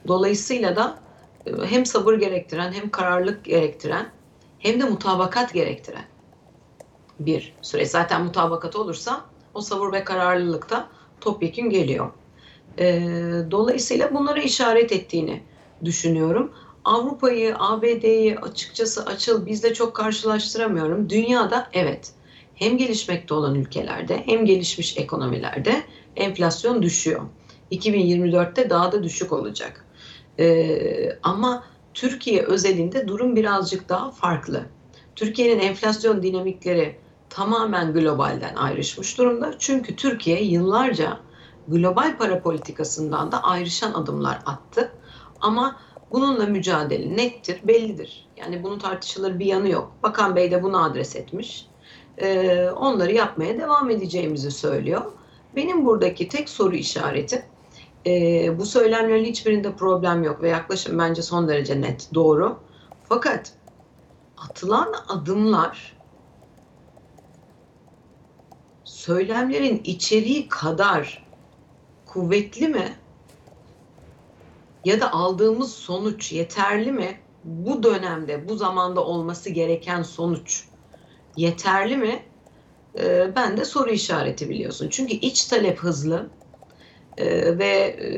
Dolayısıyla 0.08 0.76
da 0.76 0.98
e, 1.46 1.50
hem 1.66 1.86
sabır 1.86 2.14
gerektiren 2.14 2.72
hem 2.72 2.90
kararlılık 2.90 3.44
gerektiren 3.44 4.10
hem 4.58 4.80
de 4.80 4.84
mutabakat 4.84 5.52
gerektiren 5.52 6.04
bir 7.20 7.54
süreç. 7.62 7.88
Zaten 7.88 8.24
mutabakat 8.24 8.76
olursa 8.76 9.24
o 9.56 9.60
sabır 9.60 9.92
ve 9.92 10.04
kararlılıkta 10.04 10.88
topyekun 11.20 11.70
geliyor. 11.70 12.10
E, 12.78 13.00
dolayısıyla 13.50 14.14
bunlara 14.14 14.40
işaret 14.40 14.92
ettiğini 14.92 15.42
düşünüyorum. 15.84 16.52
Avrupa'yı, 16.84 17.54
ABD'yi 17.58 18.38
açıkçası 18.38 19.06
açıl 19.06 19.46
bizle 19.46 19.74
çok 19.74 19.94
karşılaştıramıyorum. 19.96 21.10
Dünyada 21.10 21.68
evet 21.72 22.12
hem 22.54 22.78
gelişmekte 22.78 23.34
olan 23.34 23.54
ülkelerde 23.54 24.22
hem 24.26 24.44
gelişmiş 24.44 24.98
ekonomilerde 24.98 25.82
enflasyon 26.16 26.82
düşüyor. 26.82 27.22
2024'te 27.72 28.70
daha 28.70 28.92
da 28.92 29.02
düşük 29.02 29.32
olacak. 29.32 29.84
Ee, 30.38 31.18
ama 31.22 31.64
Türkiye 31.94 32.42
özelinde 32.42 33.08
durum 33.08 33.36
birazcık 33.36 33.88
daha 33.88 34.10
farklı. 34.10 34.64
Türkiye'nin 35.16 35.60
enflasyon 35.60 36.22
dinamikleri 36.22 36.96
tamamen 37.36 37.92
globalden 37.92 38.56
ayrışmış 38.56 39.18
durumda. 39.18 39.54
Çünkü 39.58 39.96
Türkiye 39.96 40.44
yıllarca 40.44 41.18
global 41.68 42.16
para 42.18 42.42
politikasından 42.42 43.32
da 43.32 43.42
ayrışan 43.42 43.92
adımlar 43.92 44.38
attı. 44.46 44.92
Ama 45.40 45.76
bununla 46.12 46.46
mücadele 46.46 47.16
nettir, 47.16 47.60
bellidir. 47.64 48.28
Yani 48.36 48.62
bunun 48.62 48.78
tartışılır 48.78 49.38
bir 49.38 49.46
yanı 49.46 49.68
yok. 49.68 49.92
Bakan 50.02 50.36
Bey 50.36 50.50
de 50.50 50.62
bunu 50.62 50.84
adres 50.84 51.16
etmiş. 51.16 51.66
Ee, 52.18 52.68
onları 52.70 53.12
yapmaya 53.12 53.58
devam 53.58 53.90
edeceğimizi 53.90 54.50
söylüyor. 54.50 55.02
Benim 55.56 55.86
buradaki 55.86 56.28
tek 56.28 56.48
soru 56.48 56.76
işareti 56.76 57.46
e, 58.06 58.12
bu 58.58 58.66
söylemlerin 58.66 59.24
hiçbirinde 59.24 59.72
problem 59.72 60.22
yok 60.22 60.42
ve 60.42 60.48
yaklaşım 60.48 60.98
bence 60.98 61.22
son 61.22 61.48
derece 61.48 61.80
net, 61.80 62.08
doğru. 62.14 62.56
Fakat 63.08 63.52
atılan 64.36 64.94
adımlar 65.08 65.95
söylemlerin 69.06 69.80
içeriği 69.84 70.48
kadar 70.48 71.28
kuvvetli 72.06 72.68
mi? 72.68 72.96
Ya 74.84 75.00
da 75.00 75.12
aldığımız 75.12 75.74
sonuç 75.74 76.32
yeterli 76.32 76.92
mi? 76.92 77.20
Bu 77.44 77.82
dönemde, 77.82 78.48
bu 78.48 78.56
zamanda 78.56 79.04
olması 79.04 79.50
gereken 79.50 80.02
sonuç 80.02 80.68
yeterli 81.36 81.96
mi? 81.96 82.22
Ee, 82.98 83.32
ben 83.36 83.56
de 83.56 83.64
soru 83.64 83.90
işareti 83.90 84.48
biliyorsun. 84.50 84.88
Çünkü 84.90 85.14
iç 85.14 85.44
talep 85.46 85.78
hızlı 85.78 86.30
ee, 87.18 87.58
ve 87.58 87.66
e, 88.02 88.10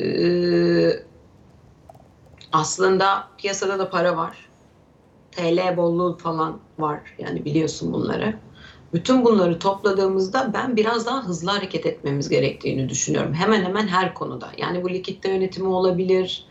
aslında 2.53 3.29
piyasada 3.39 3.79
da 3.79 3.91
para 3.91 4.17
var. 4.17 4.51
TL 5.33 5.77
bolluğu 5.77 6.19
falan 6.19 6.61
var. 6.79 7.15
Yani 7.19 7.45
biliyorsun 7.45 7.93
bunları. 7.93 8.48
Bütün 8.93 9.25
bunları 9.25 9.59
topladığımızda 9.59 10.51
ben 10.55 10.77
biraz 10.77 11.07
daha 11.07 11.25
hızlı 11.25 11.51
hareket 11.51 11.87
etmemiz 11.87 12.29
gerektiğini 12.29 12.89
düşünüyorum. 12.89 13.35
Hemen 13.35 13.65
hemen 13.65 13.89
her 13.89 14.15
konuda. 14.15 14.53
Yani 14.59 14.83
bu 14.83 14.91
likitte 14.91 15.31
yönetimi 15.31 15.69
olabilir, 15.69 16.45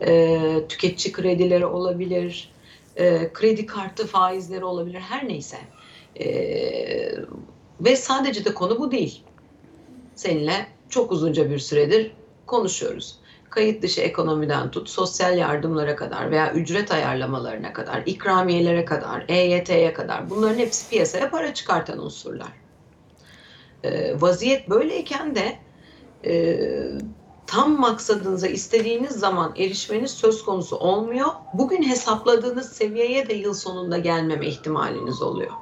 e, 0.00 0.40
tüketici 0.68 1.12
kredileri 1.12 1.66
olabilir, 1.66 2.52
e, 2.96 3.32
kredi 3.32 3.66
kartı 3.66 4.06
faizleri 4.06 4.64
olabilir, 4.64 5.00
her 5.00 5.28
neyse. 5.28 5.56
E, 6.20 6.28
ve 7.80 7.96
sadece 7.96 8.44
de 8.44 8.54
konu 8.54 8.78
bu 8.78 8.90
değil. 8.90 9.22
Seninle 10.14 10.66
çok 10.88 11.12
uzunca 11.12 11.50
bir 11.50 11.58
süredir 11.58 12.12
konuşuyoruz. 12.46 13.18
Kayıt 13.58 13.82
dışı 13.82 14.00
ekonomiden 14.00 14.70
tut, 14.70 14.90
sosyal 14.90 15.38
yardımlara 15.38 15.96
kadar 15.96 16.30
veya 16.30 16.52
ücret 16.52 16.92
ayarlamalarına 16.92 17.72
kadar, 17.72 18.02
ikramiyelere 18.06 18.84
kadar, 18.84 19.24
EYT'ye 19.28 19.92
kadar 19.92 20.30
bunların 20.30 20.58
hepsi 20.58 20.90
piyasaya 20.90 21.30
para 21.30 21.54
çıkartan 21.54 21.98
unsurlar. 21.98 22.52
E, 23.84 24.20
vaziyet 24.20 24.70
böyleyken 24.70 25.34
de 25.34 25.58
e, 26.24 26.58
tam 27.46 27.80
maksadınıza 27.80 28.46
istediğiniz 28.46 29.10
zaman 29.10 29.54
erişmeniz 29.56 30.10
söz 30.10 30.44
konusu 30.44 30.76
olmuyor. 30.76 31.28
Bugün 31.54 31.82
hesapladığınız 31.82 32.72
seviyeye 32.72 33.28
de 33.28 33.34
yıl 33.34 33.54
sonunda 33.54 33.98
gelmeme 33.98 34.46
ihtimaliniz 34.46 35.22
oluyor 35.22 35.52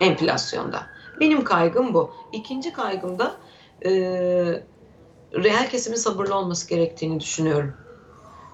enflasyonda. 0.00 0.86
Benim 1.20 1.44
kaygım 1.44 1.94
bu. 1.94 2.10
İkinci 2.32 2.72
kaygım 2.72 3.18
da 3.18 3.36
e, 3.86 4.62
reel 5.34 5.70
kesimin 5.70 5.96
sabırlı 5.96 6.34
olması 6.34 6.68
gerektiğini 6.68 7.20
düşünüyorum. 7.20 7.74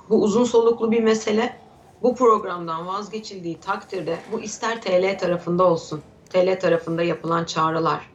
Bu 0.08 0.22
uzun 0.22 0.44
soluklu 0.44 0.90
bir 0.90 1.02
mesele. 1.02 1.56
Bu 2.02 2.14
programdan 2.14 2.86
vazgeçildiği 2.86 3.60
takdirde 3.60 4.18
bu 4.32 4.40
ister 4.40 4.82
TL 4.82 5.18
tarafında 5.18 5.64
olsun, 5.64 6.02
TL 6.30 6.60
tarafında 6.60 7.02
yapılan 7.02 7.44
çağrılar 7.44 8.10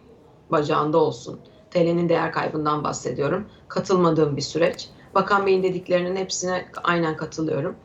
bacağında 0.51 0.97
olsun. 0.97 1.39
TL'nin 1.71 2.10
değer 2.10 2.32
kaybından 2.32 2.84
bahsediyorum. 2.84 3.49
Katılmadığım 3.67 4.38
bir 4.38 4.41
süreç. 4.41 4.89
Bakan 5.15 5.45
Bey'in 5.45 5.63
dediklerinin 5.63 6.15
hepsine 6.15 6.65
aynen 6.84 7.17
katılıyorum. 7.17 7.75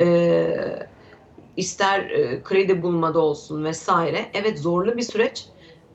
Ee, 0.00 0.88
ister 1.56 2.00
e, 2.00 2.42
kredi 2.42 2.82
bulmada 2.82 3.20
olsun 3.20 3.64
vesaire. 3.64 4.30
Evet 4.34 4.58
zorlu 4.58 4.96
bir 4.96 5.02
süreç 5.02 5.48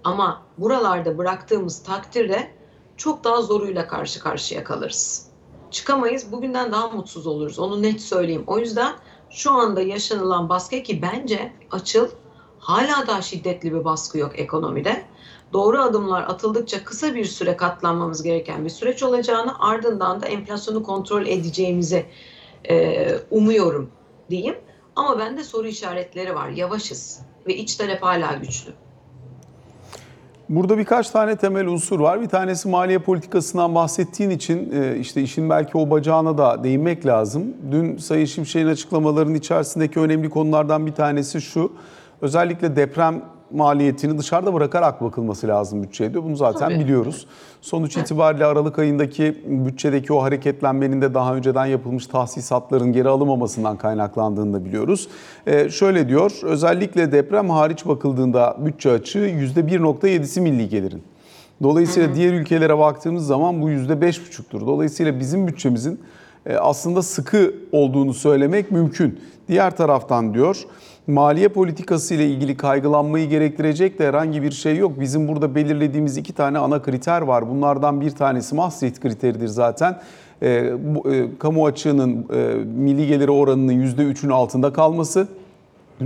ama 0.04 0.48
buralarda 0.58 1.18
bıraktığımız 1.18 1.84
takdirde 1.84 2.57
çok 2.98 3.24
daha 3.24 3.42
zoruyla 3.42 3.88
karşı 3.88 4.20
karşıya 4.20 4.64
kalırız. 4.64 5.28
Çıkamayız, 5.72 6.32
bugünden 6.32 6.72
daha 6.72 6.88
mutsuz 6.90 7.28
oluruz. 7.28 7.60
Onu 7.60 7.82
net 7.82 8.02
söyleyeyim. 8.02 8.44
O 8.48 8.60
yüzden 8.60 8.96
şu 9.30 9.52
anda 9.52 9.82
yaşanılan 9.82 10.50
baskı 10.50 10.84
ki 10.84 11.02
bence 11.02 11.54
açıl 11.72 12.10
hala 12.60 13.08
daha 13.08 13.22
şiddetli 13.22 13.74
bir 13.74 13.86
baskı 13.86 14.18
yok 14.18 14.40
ekonomide. 14.40 15.06
Doğru 15.54 15.82
adımlar 15.82 16.24
atıldıkça 16.24 16.84
kısa 16.84 17.16
bir 17.16 17.26
süre 17.26 17.58
katlanmamız 17.58 18.24
gereken 18.24 18.66
bir 18.66 18.70
süreç 18.70 19.04
olacağını 19.04 19.60
ardından 19.60 20.22
da 20.22 20.26
enflasyonu 20.26 20.84
kontrol 20.84 21.26
edeceğimizi 21.26 22.06
e, 22.70 23.08
umuyorum 23.32 23.92
diyeyim. 24.30 24.56
Ama 24.96 25.20
bende 25.20 25.44
soru 25.44 25.68
işaretleri 25.68 26.36
var. 26.36 26.50
Yavaşız 26.50 27.22
ve 27.48 27.56
iç 27.56 27.76
talep 27.76 28.04
hala 28.04 28.34
güçlü. 28.34 28.74
Burada 30.50 30.78
birkaç 30.78 31.10
tane 31.10 31.36
temel 31.36 31.68
unsur 31.68 32.00
var. 32.00 32.22
Bir 32.22 32.28
tanesi 32.28 32.68
maliye 32.68 33.00
politikasından 33.00 33.76
bahsettiğin 33.76 34.30
için 34.30 34.72
e, 34.72 34.98
işte 34.98 35.22
işin 35.22 35.50
belki 35.50 35.78
o 35.78 35.90
bacağına 35.90 36.38
da 36.38 36.64
değinmek 36.64 37.06
lazım. 37.06 37.54
Dün 37.72 37.98
Sayın 37.98 38.26
Şimşek'in 38.26 38.68
açıklamalarının 38.68 39.36
içerisindeki 39.36 40.00
önemli 40.00 40.30
konulardan 40.30 40.86
bir 40.86 40.92
tanesi 40.92 41.42
şu. 41.42 41.72
Özellikle 42.22 42.76
deprem 42.76 43.22
maliyetini 43.52 44.18
dışarıda 44.18 44.54
bırakarak 44.54 45.02
bakılması 45.02 45.48
lazım 45.48 45.84
bütçeye 45.84 46.14
diyor. 46.14 46.24
Bunu 46.24 46.36
zaten 46.36 46.70
Tabii. 46.70 46.80
biliyoruz. 46.80 47.28
Sonuç 47.62 47.98
itibariyle 47.98 48.46
Aralık 48.46 48.80
ayındaki 48.80 49.44
bütçedeki 49.46 50.14
o 50.14 50.24
hareketlenmenin 50.24 51.02
de 51.02 51.14
daha 51.14 51.36
önceden 51.36 51.66
yapılmış 51.66 52.08
tahsisatların 52.08 52.94
geri 52.94 53.10
alınmamasından 53.10 53.78
kaynaklandığını 53.78 54.54
da 54.54 54.66
biliyoruz. 54.66 55.08
Ee, 55.48 55.70
şöyle 55.70 56.10
diyor, 56.10 56.32
özellikle 56.44 57.12
deprem 57.12 57.50
hariç 57.50 57.86
bakıldığında 57.86 58.58
bütçe 58.60 58.92
açığı 58.92 59.20
%1.7'si 59.20 60.42
milli 60.42 60.70
gelirin. 60.70 61.04
Dolayısıyla 61.64 62.16
diğer 62.16 62.34
ülkelere 62.34 62.78
baktığımız 62.78 63.28
zaman 63.28 63.62
bu 63.62 63.70
%5,5'tur. 63.70 64.66
Dolayısıyla 64.66 65.20
bizim 65.20 65.48
bütçemizin 65.48 66.00
aslında 66.60 67.02
sıkı 67.02 67.54
olduğunu 67.72 68.14
söylemek 68.14 68.72
mümkün. 68.72 69.20
Diğer 69.48 69.78
taraftan 69.78 70.34
diyor 70.34 70.66
maliye 71.08 71.48
politikası 71.48 72.14
ile 72.14 72.28
ilgili 72.28 72.58
kaygılanmayı 72.58 73.30
gerektirecek 73.30 74.00
de 74.00 74.08
herhangi 74.08 74.44
bir 74.44 74.52
şey 74.52 74.78
yok. 74.78 75.00
Bizim 75.00 75.28
burada 75.28 75.56
belirlediğimiz 75.56 76.18
iki 76.18 76.34
tane 76.34 76.58
ana 76.58 76.82
kriter 76.82 77.22
var. 77.22 77.50
Bunlardan 77.50 78.02
bir 78.02 78.12
tanesi 78.12 78.56
Maastricht 78.56 79.00
kriteridir 79.00 79.48
zaten. 79.48 80.00
E, 80.42 80.74
bu, 80.96 81.14
e, 81.14 81.28
kamu 81.40 81.66
açığının 81.66 82.26
e, 82.34 82.54
milli 82.66 83.08
geliri 83.08 83.32
oranının 83.32 83.74
%3'ün 83.74 84.30
altında 84.30 84.74
kalması. 84.74 85.28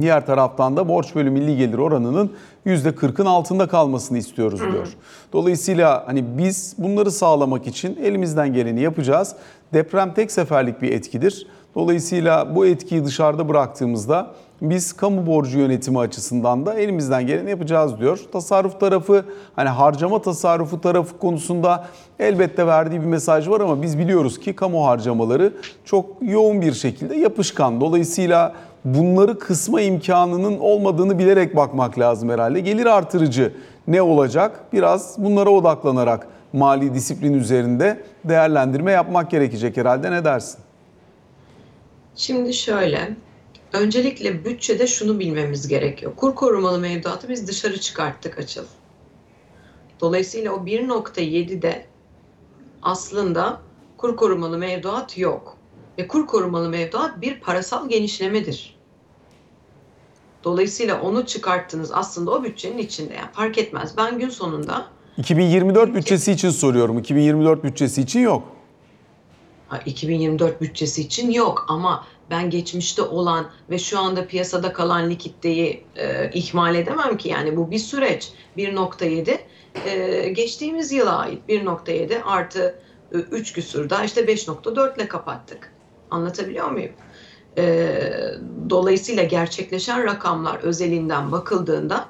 Diğer 0.01 0.25
taraftan 0.25 0.77
da 0.77 0.87
borç 0.89 1.15
bölü 1.15 1.29
milli 1.29 1.57
gelir 1.57 1.77
oranının 1.77 2.31
%40'ın 2.65 3.25
altında 3.25 3.67
kalmasını 3.67 4.17
istiyoruz 4.17 4.59
diyor. 4.59 4.87
Dolayısıyla 5.33 6.03
hani 6.07 6.37
biz 6.37 6.75
bunları 6.77 7.11
sağlamak 7.11 7.67
için 7.67 7.97
elimizden 8.03 8.53
geleni 8.53 8.81
yapacağız. 8.81 9.35
Deprem 9.73 10.13
tek 10.13 10.31
seferlik 10.31 10.81
bir 10.81 10.91
etkidir. 10.91 11.47
Dolayısıyla 11.75 12.55
bu 12.55 12.65
etkiyi 12.65 13.05
dışarıda 13.05 13.49
bıraktığımızda 13.49 14.31
biz 14.61 14.93
kamu 14.93 15.27
borcu 15.27 15.59
yönetimi 15.59 15.99
açısından 15.99 16.65
da 16.65 16.73
elimizden 16.73 17.27
geleni 17.27 17.49
yapacağız 17.49 17.99
diyor. 17.99 18.19
Tasarruf 18.31 18.79
tarafı 18.79 19.25
hani 19.55 19.69
harcama 19.69 20.21
tasarrufu 20.21 20.81
tarafı 20.81 21.17
konusunda 21.17 21.87
elbette 22.19 22.67
verdiği 22.67 23.01
bir 23.01 23.05
mesaj 23.05 23.49
var 23.49 23.61
ama 23.61 23.81
biz 23.81 23.99
biliyoruz 23.99 24.39
ki 24.39 24.55
kamu 24.55 24.85
harcamaları 24.85 25.53
çok 25.85 26.05
yoğun 26.21 26.61
bir 26.61 26.73
şekilde 26.73 27.15
yapışkan. 27.15 27.81
Dolayısıyla 27.81 28.53
bunları 28.85 29.39
kısma 29.39 29.81
imkanının 29.81 30.59
olmadığını 30.59 31.19
bilerek 31.19 31.55
bakmak 31.55 31.99
lazım 31.99 32.29
herhalde. 32.29 32.59
Gelir 32.59 32.85
artırıcı 32.85 33.53
ne 33.87 34.01
olacak? 34.01 34.59
Biraz 34.73 35.15
bunlara 35.17 35.49
odaklanarak 35.49 36.27
mali 36.53 36.93
disiplin 36.93 37.33
üzerinde 37.33 38.03
değerlendirme 38.25 38.91
yapmak 38.91 39.31
gerekecek 39.31 39.77
herhalde. 39.77 40.11
Ne 40.11 40.25
dersin? 40.25 40.59
Şimdi 42.15 42.53
şöyle, 42.53 43.15
öncelikle 43.73 44.45
bütçede 44.45 44.87
şunu 44.87 45.19
bilmemiz 45.19 45.67
gerekiyor. 45.67 46.11
Kur 46.15 46.35
korumalı 46.35 46.79
mevduatı 46.79 47.29
biz 47.29 47.47
dışarı 47.47 47.79
çıkarttık 47.79 48.37
açıl. 48.37 48.65
Dolayısıyla 49.99 50.51
o 50.51 50.57
1.7'de 50.57 51.85
aslında 52.81 53.61
kur 53.97 54.15
korumalı 54.15 54.57
mevduat 54.57 55.17
yok. 55.17 55.57
Ve 55.97 56.07
kur 56.07 56.27
korumalı 56.27 56.69
mevduat 56.69 57.21
bir 57.21 57.39
parasal 57.39 57.89
genişlemedir. 57.89 58.75
Dolayısıyla 60.43 61.01
onu 61.01 61.25
çıkarttınız 61.25 61.91
aslında 61.91 62.31
o 62.31 62.43
bütçenin 62.43 62.77
içinde. 62.77 63.13
Yani 63.13 63.31
fark 63.33 63.57
etmez. 63.57 63.97
Ben 63.97 64.19
gün 64.19 64.29
sonunda 64.29 64.85
2024 65.17 65.95
bütçesi 65.95 66.31
için 66.31 66.49
soruyorum. 66.49 66.99
2024 66.99 67.63
bütçesi 67.63 68.01
için 68.01 68.19
yok. 68.19 68.43
Ha, 69.67 69.79
2024 69.85 70.61
bütçesi 70.61 71.01
için 71.01 71.31
yok 71.31 71.65
ama 71.67 72.05
ben 72.29 72.49
geçmişte 72.49 73.01
olan 73.01 73.45
ve 73.69 73.79
şu 73.79 73.99
anda 73.99 74.27
piyasada 74.27 74.73
kalan 74.73 75.09
likiditeyi 75.09 75.83
e, 75.95 76.31
ihmal 76.33 76.75
edemem 76.75 77.17
ki. 77.17 77.29
Yani 77.29 77.57
bu 77.57 77.71
bir 77.71 77.79
süreç. 77.79 78.29
1.7 78.57 79.37
e, 79.85 80.29
geçtiğimiz 80.29 80.91
yıla 80.91 81.17
ait 81.17 81.39
1.7 81.49 82.23
artı 82.23 82.79
3 83.11 83.53
küsurda 83.53 84.03
işte 84.03 84.21
5.4 84.21 84.95
ile 84.95 85.07
kapattık. 85.07 85.73
Anlatabiliyor 86.11 86.71
muyum? 86.71 86.91
E, 87.57 88.01
dolayısıyla 88.69 89.23
gerçekleşen 89.23 90.03
rakamlar 90.03 90.59
özelinden 90.59 91.31
bakıldığında 91.31 92.07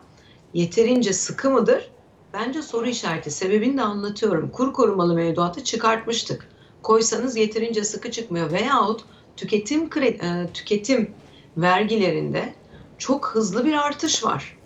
yeterince 0.54 1.14
sıkı 1.14 1.50
mıdır? 1.50 1.92
Bence 2.34 2.62
soru 2.62 2.88
işareti. 2.88 3.32
Sebebini 3.32 3.78
de 3.78 3.82
anlatıyorum. 3.82 4.50
Kur 4.52 4.74
korumalı 4.74 5.14
mevduatı 5.14 5.64
çıkartmıştık 5.64 6.48
koysanız 6.84 7.38
yeterince 7.38 7.84
sıkı 7.84 8.12
çıkmıyor 8.12 8.52
veyahut 8.52 9.06
tüketim 9.38 9.90
kredi, 9.90 10.26
e, 10.26 10.54
tüketim 10.54 11.12
vergilerinde 11.58 12.54
çok 12.98 13.28
hızlı 13.28 13.66
bir 13.66 13.74
artış 13.74 14.24
var. 14.24 14.58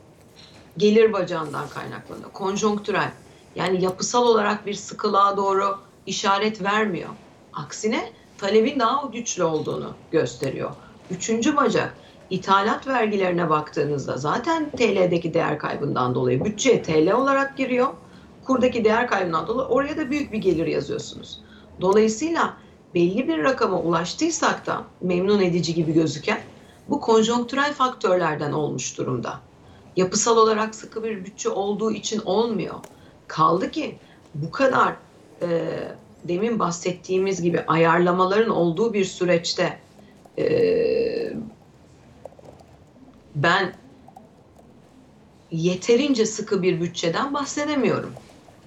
Gelir 0.78 1.14
bacağından 1.14 1.70
kaynaklanıyor. 1.70 2.32
Konjonktürel. 2.32 3.12
Yani 3.56 3.84
yapısal 3.84 4.24
olarak 4.24 4.66
bir 4.66 4.74
sıkılığa 4.74 5.38
doğru 5.38 5.78
işaret 6.06 6.64
vermiyor. 6.64 7.10
Aksine 7.54 8.10
talebin 8.38 8.80
daha 8.80 9.08
güçlü 9.08 9.44
olduğunu 9.44 9.94
gösteriyor. 10.12 10.72
Üçüncü 11.12 11.58
bacak 11.58 11.96
ithalat 12.30 12.88
vergilerine 12.88 13.50
baktığınızda 13.50 14.18
zaten 14.18 14.70
TL'deki 14.70 15.34
değer 15.34 15.60
kaybından 15.60 16.16
dolayı 16.16 16.46
bütçeye 16.46 16.84
TL 16.84 17.12
olarak 17.12 17.58
giriyor. 17.58 17.88
Kurdaki 18.46 18.84
değer 18.84 19.08
kaybından 19.08 19.48
dolayı 19.48 19.68
oraya 19.68 19.98
da 19.98 20.12
büyük 20.12 20.32
bir 20.32 20.38
gelir 20.38 20.68
yazıyorsunuz. 20.68 21.42
Dolayısıyla 21.82 22.58
belli 22.96 23.28
bir 23.28 23.44
rakama 23.44 23.80
ulaştıysak 23.80 24.66
da 24.66 24.84
memnun 25.02 25.42
edici 25.42 25.74
gibi 25.74 25.94
gözüken 25.94 26.40
bu 26.90 27.02
konjonktürel 27.02 27.74
faktörlerden 27.74 28.52
olmuş 28.52 28.98
durumda. 28.98 29.40
Yapısal 29.96 30.38
olarak 30.38 30.76
sıkı 30.76 31.04
bir 31.04 31.26
bütçe 31.26 31.50
olduğu 31.50 31.92
için 31.92 32.22
olmuyor. 32.26 32.76
Kaldı 33.28 33.72
ki 33.72 33.98
bu 34.36 34.52
kadar 34.52 34.96
e, 35.42 35.48
demin 36.28 36.60
bahsettiğimiz 36.60 37.42
gibi 37.42 37.62
ayarlamaların 37.68 38.50
olduğu 38.50 38.94
bir 38.94 39.06
süreçte 39.06 39.84
e, 40.40 40.46
ben 43.36 43.76
yeterince 45.52 46.26
sıkı 46.26 46.62
bir 46.62 46.82
bütçeden 46.82 47.34
bahsedemiyorum 47.34 48.20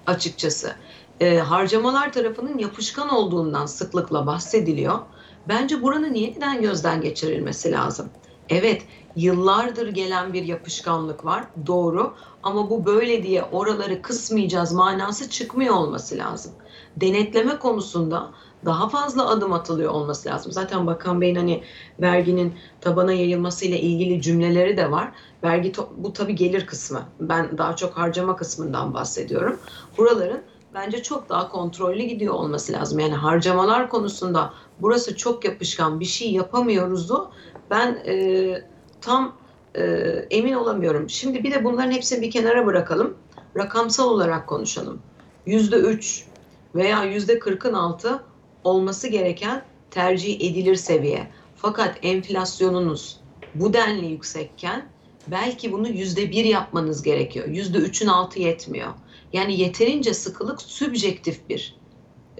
açıkçası 0.05 0.75
e, 1.19 1.37
harcamalar 1.37 2.13
tarafının 2.13 2.57
yapışkan 2.57 3.09
olduğundan 3.09 3.65
sıklıkla 3.65 4.25
bahsediliyor. 4.27 4.99
Bence 5.47 5.81
buranın 5.81 6.13
yeniden 6.13 6.61
gözden 6.61 7.01
geçirilmesi 7.01 7.71
lazım. 7.71 8.13
Evet, 8.49 8.87
yıllardır 9.15 9.87
gelen 9.87 10.33
bir 10.33 10.43
yapışkanlık 10.43 11.25
var, 11.25 11.47
doğru. 11.67 12.15
Ama 12.43 12.69
bu 12.69 12.85
böyle 12.85 13.23
diye 13.23 13.43
oraları 13.43 14.01
kısmayacağız 14.01 14.71
manası 14.73 15.29
çıkmıyor 15.29 15.75
olması 15.75 16.17
lazım. 16.17 16.57
Denetleme 17.01 17.59
konusunda 17.59 18.31
daha 18.65 18.89
fazla 18.89 19.29
adım 19.29 19.53
atılıyor 19.53 19.91
olması 19.91 20.29
lazım. 20.29 20.51
Zaten 20.51 20.87
Bakan 20.87 21.21
Bey'in 21.21 21.35
hani 21.35 21.63
verginin 22.01 22.53
tabana 22.81 23.13
yayılması 23.13 23.65
ile 23.65 23.79
ilgili 23.79 24.21
cümleleri 24.21 24.77
de 24.77 24.91
var. 24.91 25.11
Vergi 25.43 25.73
bu 25.97 26.13
tabii 26.13 26.35
gelir 26.35 26.65
kısmı. 26.65 27.01
Ben 27.19 27.57
daha 27.57 27.75
çok 27.75 27.97
harcama 27.97 28.35
kısmından 28.35 28.93
bahsediyorum. 28.93 29.59
Buraların 29.97 30.41
bence 30.73 31.03
çok 31.03 31.29
daha 31.29 31.49
kontrollü 31.49 32.03
gidiyor 32.03 32.33
olması 32.33 32.73
lazım. 32.73 32.99
Yani 32.99 33.13
harcamalar 33.13 33.89
konusunda 33.89 34.53
burası 34.81 35.17
çok 35.17 35.45
yapışkan 35.45 35.99
bir 35.99 36.05
şey 36.05 36.31
yapamıyoruzdu. 36.31 37.31
Ben 37.69 38.01
e, 38.05 38.63
tam 39.01 39.35
e, 39.75 39.83
emin 40.29 40.53
olamıyorum. 40.53 41.09
Şimdi 41.09 41.43
bir 41.43 41.51
de 41.51 41.63
bunların 41.63 41.91
hepsini 41.91 42.21
bir 42.21 42.31
kenara 42.31 42.65
bırakalım. 42.65 43.13
Rakamsal 43.57 44.09
olarak 44.09 44.47
konuşalım. 44.47 44.99
Yüzde 45.45 45.75
üç 45.75 46.28
veya 46.75 47.03
yüzde 47.03 47.39
kırkın 47.39 47.73
altı 47.73 48.23
olması 48.63 49.07
gereken 49.07 49.65
tercih 49.91 50.35
edilir 50.35 50.75
seviye. 50.75 51.27
Fakat 51.55 51.99
enflasyonunuz 52.03 53.19
bu 53.55 53.73
denli 53.73 54.05
yüksekken 54.05 54.85
belki 55.27 55.71
bunu 55.71 55.89
yüzde 55.89 56.31
bir 56.31 56.45
yapmanız 56.45 57.03
gerekiyor. 57.03 57.47
Yüzde 57.47 57.77
üçün 57.77 58.07
altı 58.07 58.39
yetmiyor. 58.39 58.89
Yani 59.33 59.59
yeterince 59.59 60.13
sıkılık 60.13 60.61
sübjektif 60.61 61.49
bir 61.49 61.75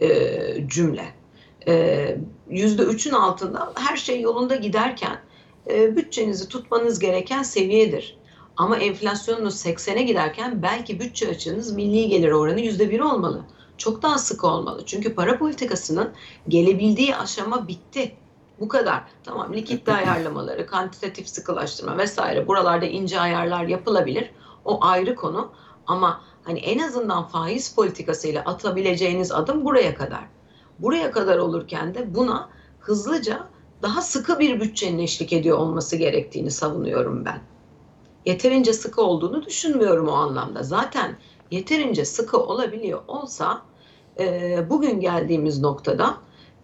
e, 0.02 0.68
cümle. 0.68 1.06
Yüzde 2.50 2.84
üçün 2.84 3.12
altında 3.12 3.74
her 3.76 3.98
şey 3.98 4.22
yolunda 4.22 4.56
giderken 4.56 5.20
e, 5.70 5.96
bütçenizi 5.96 6.48
tutmanız 6.48 7.00
gereken 7.00 7.44
seviyedir. 7.44 8.18
Ama 8.58 8.78
enflasyonunuz 8.78 9.66
80'e 9.66 10.04
giderken 10.04 10.64
belki 10.64 11.00
bütçe 11.00 11.30
açığınız 11.30 11.72
milli 11.72 12.10
gelir 12.10 12.32
oranı 12.32 12.62
yüzde 12.62 12.90
bir 12.90 13.00
olmalı. 13.00 13.46
Çok 13.80 14.02
daha 14.02 14.18
sıkı 14.18 14.48
olmalı. 14.48 14.86
Çünkü 14.86 15.16
para 15.16 15.38
politikasının 15.38 16.12
gelebildiği 16.48 17.16
aşama 17.16 17.68
bitti. 17.68 18.16
Bu 18.60 18.68
kadar. 18.68 19.04
Tamam 19.24 19.54
likitte 19.54 19.94
ayarlamaları, 19.94 20.68
kantitatif 20.68 21.30
sıkılaştırma 21.30 21.98
vesaire 21.98 22.48
buralarda 22.48 22.86
ince 22.86 23.20
ayarlar 23.20 23.64
yapılabilir. 23.64 24.32
O 24.66 24.86
ayrı 24.86 25.16
konu. 25.16 25.52
Ama 25.88 26.22
Hani 26.50 26.60
en 26.60 26.80
azından 26.80 27.24
faiz 27.24 27.76
politikasıyla 27.76 28.42
atabileceğiniz 28.42 29.32
adım 29.32 29.66
buraya 29.66 29.96
kadar. 29.96 30.24
Buraya 30.80 31.12
kadar 31.12 31.38
olurken 31.38 31.94
de 31.94 32.16
buna 32.16 32.50
hızlıca 32.80 33.48
daha 33.82 34.02
sıkı 34.02 34.40
bir 34.40 34.62
bütçenin 34.62 35.00
eşlik 35.00 35.34
ediyor 35.34 35.58
olması 35.58 35.96
gerektiğini 35.96 36.52
savunuyorum 36.52 37.26
ben. 37.26 37.42
Yeterince 38.26 38.74
sıkı 38.74 39.02
olduğunu 39.02 39.46
düşünmüyorum 39.46 40.08
o 40.08 40.12
anlamda. 40.12 40.64
Zaten 40.64 41.18
yeterince 41.52 42.06
sıkı 42.06 42.38
olabiliyor 42.38 43.02
olsa 43.08 43.62
e, 44.20 44.70
bugün 44.70 45.00
geldiğimiz 45.00 45.60
noktada 45.60 46.18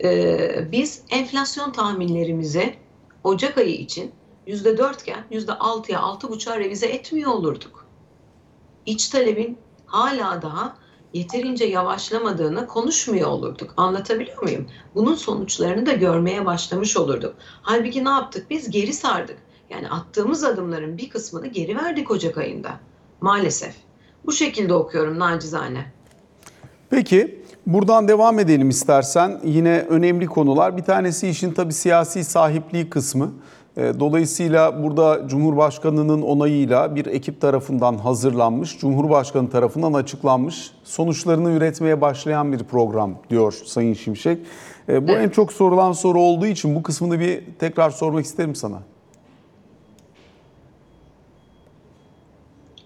e, 0.04 0.72
biz 0.72 1.04
enflasyon 1.10 1.72
tahminlerimizi 1.72 2.76
Ocak 3.24 3.58
ayı 3.58 3.76
için 3.76 4.12
yüzde 4.48 4.78
dörtken 4.78 5.26
yüzde 5.32 5.54
altıya 5.54 6.00
altı 6.00 6.30
buçuğa 6.30 6.60
revize 6.60 6.88
etmiyor 6.88 7.32
olurduk. 7.32 7.86
İç 8.86 9.10
talebin 9.10 9.58
hala 9.86 10.42
daha 10.42 10.78
yeterince 11.14 11.66
yavaşlamadığını 11.66 12.68
konuşmuyor 12.68 13.28
olurduk. 13.28 13.74
Anlatabiliyor 13.78 14.44
muyum? 14.44 14.68
Bunun 14.96 15.16
sonuçlarını 15.16 15.86
da 15.86 15.94
görmeye 15.94 16.46
başlamış 16.46 16.98
olurduk. 16.98 17.36
Halbuki 17.62 18.06
ne 18.06 18.10
yaptık? 18.10 18.50
Biz 18.50 18.70
geri 18.70 18.94
sardık. 18.94 19.38
Yani 19.70 19.90
attığımız 19.90 20.44
adımların 20.44 20.98
bir 20.98 21.10
kısmını 21.10 21.48
geri 21.48 21.76
verdik 21.76 22.12
Ocak 22.12 22.38
ayında. 22.38 22.80
Maalesef. 23.22 23.76
Bu 24.26 24.32
şekilde 24.32 24.74
okuyorum 24.74 25.20
nacizane. 25.20 25.92
Peki 26.90 27.45
buradan 27.68 28.08
devam 28.08 28.40
edelim 28.40 28.70
istersen. 28.70 29.40
Yine 29.44 29.86
önemli 29.90 30.26
konular. 30.26 30.78
Bir 30.78 30.84
tanesi 30.84 31.28
işin 31.28 31.52
tabii 31.54 31.74
siyasi 31.74 32.24
sahipliği 32.24 32.90
kısmı. 32.90 33.32
E, 33.78 34.00
Dolayısıyla 34.00 34.84
burada 34.84 35.28
Cumhurbaşkanı'nın 35.28 36.22
onayıyla 36.22 36.96
bir 36.96 37.06
ekip 37.06 37.42
tarafından 37.42 37.98
hazırlanmış, 37.98 38.78
Cumhurbaşkanı 38.80 39.50
tarafından 39.50 39.94
açıklanmış, 39.94 40.72
sonuçlarını 40.84 41.52
üretmeye 41.52 42.02
başlayan 42.02 42.54
bir 42.54 42.60
program 42.64 43.12
diyor 43.30 43.54
Sayın 43.66 43.94
Şimşek. 43.94 44.40
E, 44.90 45.08
Bu 45.08 45.12
Evet. 45.12 45.26
en 45.26 45.30
çok 45.30 45.54
sorulan 45.54 45.92
soru 45.92 46.20
olduğu 46.22 46.48
için 46.48 46.76
bu 46.76 46.84
kısmını 46.84 47.20
bir 47.20 47.44
tekrar 47.60 47.90
sormak 47.90 48.26
isterim 48.26 48.56
sana. 48.56 48.80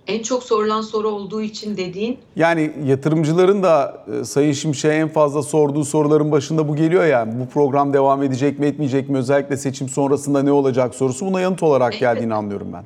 En 0.09 0.23
çok 0.23 0.43
sorulan 0.43 0.81
soru 0.81 1.07
olduğu 1.07 1.41
için 1.41 1.77
dediğin 1.77 2.17
Yani 2.35 2.71
yatırımcıların 2.85 3.63
da 3.63 4.05
e, 4.21 4.25
Sayın 4.25 4.51
Şimşek'e 4.51 4.93
en 4.93 5.07
fazla 5.07 5.43
sorduğu 5.43 5.85
soruların 5.85 6.31
başında 6.31 6.67
bu 6.67 6.75
geliyor 6.75 7.05
ya. 7.05 7.39
Bu 7.39 7.49
program 7.49 7.93
devam 7.93 8.23
edecek 8.23 8.59
mi 8.59 8.65
etmeyecek 8.65 9.09
mi? 9.09 9.17
Özellikle 9.17 9.57
seçim 9.57 9.89
sonrasında 9.89 10.43
ne 10.43 10.51
olacak 10.51 10.95
sorusu 10.95 11.25
buna 11.25 11.41
yanıt 11.41 11.63
olarak 11.63 11.93
Evet. 11.93 11.99
geldiğini 11.99 12.33
anlıyorum 12.33 12.67
ben. 12.73 12.83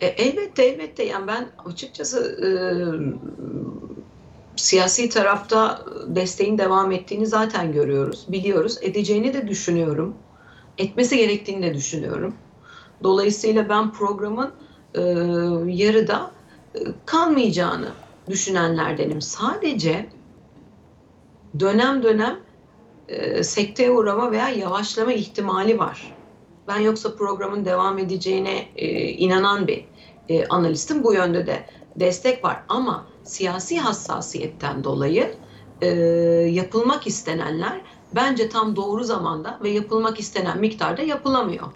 E, 0.00 0.06
elbette 0.06 0.64
elbette 0.64 1.04
yani 1.04 1.26
ben 1.26 1.46
açıkçası 1.70 2.18
e, 2.46 2.50
siyasi 4.56 5.08
tarafta 5.08 5.82
desteğin 6.06 6.58
devam 6.58 6.92
ettiğini 6.92 7.26
zaten 7.26 7.72
görüyoruz, 7.72 8.26
biliyoruz. 8.28 8.78
Edeceğini 8.82 9.34
de 9.34 9.48
düşünüyorum. 9.48 10.14
Etmesi 10.78 11.16
gerektiğini 11.16 11.62
de 11.62 11.74
düşünüyorum. 11.74 12.34
Dolayısıyla 13.02 13.68
ben 13.68 13.92
programın 13.92 14.50
e, 14.94 15.00
yarıda 15.66 16.30
kalmayacağını 17.06 17.88
düşünenlerdenim. 18.30 19.20
Sadece 19.20 20.06
dönem 21.60 22.02
dönem 22.02 22.40
e, 23.08 23.42
sekteye 23.42 23.90
uğrama 23.90 24.32
veya 24.32 24.48
yavaşlama 24.48 25.12
ihtimali 25.12 25.78
var. 25.78 26.14
Ben 26.68 26.78
yoksa 26.78 27.16
programın 27.16 27.64
devam 27.64 27.98
edeceğine 27.98 28.68
e, 28.76 28.88
inanan 29.08 29.66
bir 29.66 29.84
e, 30.28 30.46
analistim. 30.46 31.04
Bu 31.04 31.14
yönde 31.14 31.46
de 31.46 31.66
destek 31.96 32.44
var. 32.44 32.62
Ama 32.68 33.06
siyasi 33.24 33.78
hassasiyetten 33.78 34.84
dolayı 34.84 35.34
e, 35.82 35.88
yapılmak 36.50 37.06
istenenler 37.06 37.80
bence 38.14 38.48
tam 38.48 38.76
doğru 38.76 39.04
zamanda 39.04 39.58
ve 39.62 39.70
yapılmak 39.70 40.20
istenen 40.20 40.58
miktarda 40.58 41.02
yapılamıyor. 41.02 41.66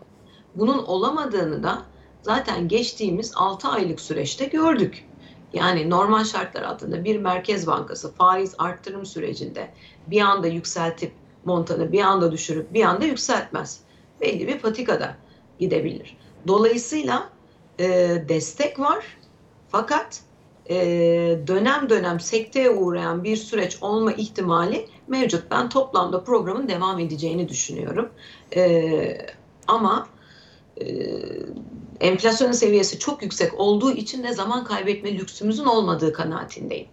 Bunun 0.54 0.78
olamadığını 0.78 1.62
da 1.62 1.82
zaten 2.22 2.68
geçtiğimiz 2.68 3.32
6 3.36 3.68
aylık 3.68 4.00
süreçte 4.00 4.44
gördük. 4.44 5.04
Yani 5.52 5.90
normal 5.90 6.24
şartlar 6.24 6.62
altında 6.62 7.04
bir 7.04 7.16
merkez 7.16 7.66
bankası 7.66 8.12
faiz 8.12 8.54
arttırım 8.58 9.06
sürecinde 9.06 9.70
bir 10.06 10.20
anda 10.20 10.46
yükseltip 10.46 11.12
montanı 11.44 11.92
bir 11.92 12.00
anda 12.00 12.32
düşürüp 12.32 12.74
bir 12.74 12.84
anda 12.84 13.04
yükseltmez. 13.04 13.80
Belli 14.20 14.48
bir 14.48 14.58
patikada 14.58 15.16
gidebilir. 15.58 16.16
Dolayısıyla 16.46 17.28
e, 17.78 17.88
destek 18.28 18.78
var 18.78 19.04
fakat 19.68 20.20
e, 20.70 20.76
dönem 21.46 21.90
dönem 21.90 22.20
sekteye 22.20 22.70
uğrayan 22.70 23.24
bir 23.24 23.36
süreç 23.36 23.78
olma 23.80 24.12
ihtimali 24.12 24.88
mevcut. 25.08 25.50
Ben 25.50 25.68
toplamda 25.68 26.24
programın 26.24 26.68
devam 26.68 26.98
edeceğini 26.98 27.48
düşünüyorum. 27.48 28.08
E, 28.56 29.18
ama 29.68 30.08
e, 30.80 30.86
enflasyon 32.00 32.52
seviyesi 32.52 32.98
çok 32.98 33.22
yüksek 33.22 33.60
olduğu 33.60 33.92
için 33.92 34.22
de 34.22 34.32
zaman 34.32 34.64
kaybetme 34.64 35.18
lüksümüzün 35.18 35.64
olmadığı 35.64 36.12
kanaatindeyim. 36.12 36.88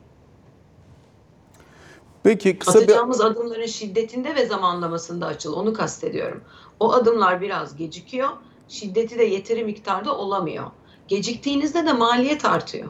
Peki 2.23 2.59
kısa 2.59 2.79
bir 2.79 2.83
Atacağımız 2.83 3.21
adımların 3.21 3.65
şiddetinde 3.65 4.35
ve 4.35 4.45
zamanlamasında 4.45 5.25
açıl. 5.25 5.53
Onu 5.53 5.73
kastediyorum. 5.73 6.41
O 6.79 6.93
adımlar 6.93 7.41
biraz 7.41 7.75
gecikiyor. 7.75 8.29
Şiddeti 8.67 9.19
de 9.19 9.23
yeteri 9.23 9.63
miktarda 9.63 10.17
olamıyor. 10.17 10.65
Geciktiğinizde 11.07 11.85
de 11.85 11.93
maliyet 11.93 12.45
artıyor. 12.45 12.89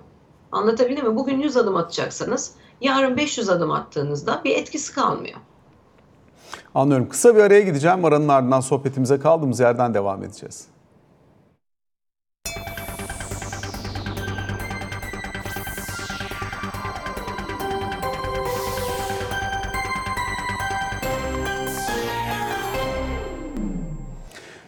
Anlatabildim 0.52 1.08
mi? 1.08 1.16
Bugün 1.16 1.40
100 1.40 1.58
adım 1.58 1.76
atacaksanız 1.76 2.52
yarın 2.82 3.18
500 3.18 3.50
adım 3.50 3.72
attığınızda 3.72 4.42
bir 4.46 4.56
etkisi 4.56 4.94
kalmıyor. 4.94 5.40
anlıyorum. 6.76 7.10
Kısa 7.10 7.36
bir 7.36 7.40
araya 7.40 7.62
gideceğim. 7.62 8.06
Aranın 8.06 8.28
ardından 8.28 8.60
sohbetimize 8.60 9.20
kaldığımız 9.20 9.60
yerden 9.60 9.94
devam 9.94 10.24
edeceğiz. 10.24 10.73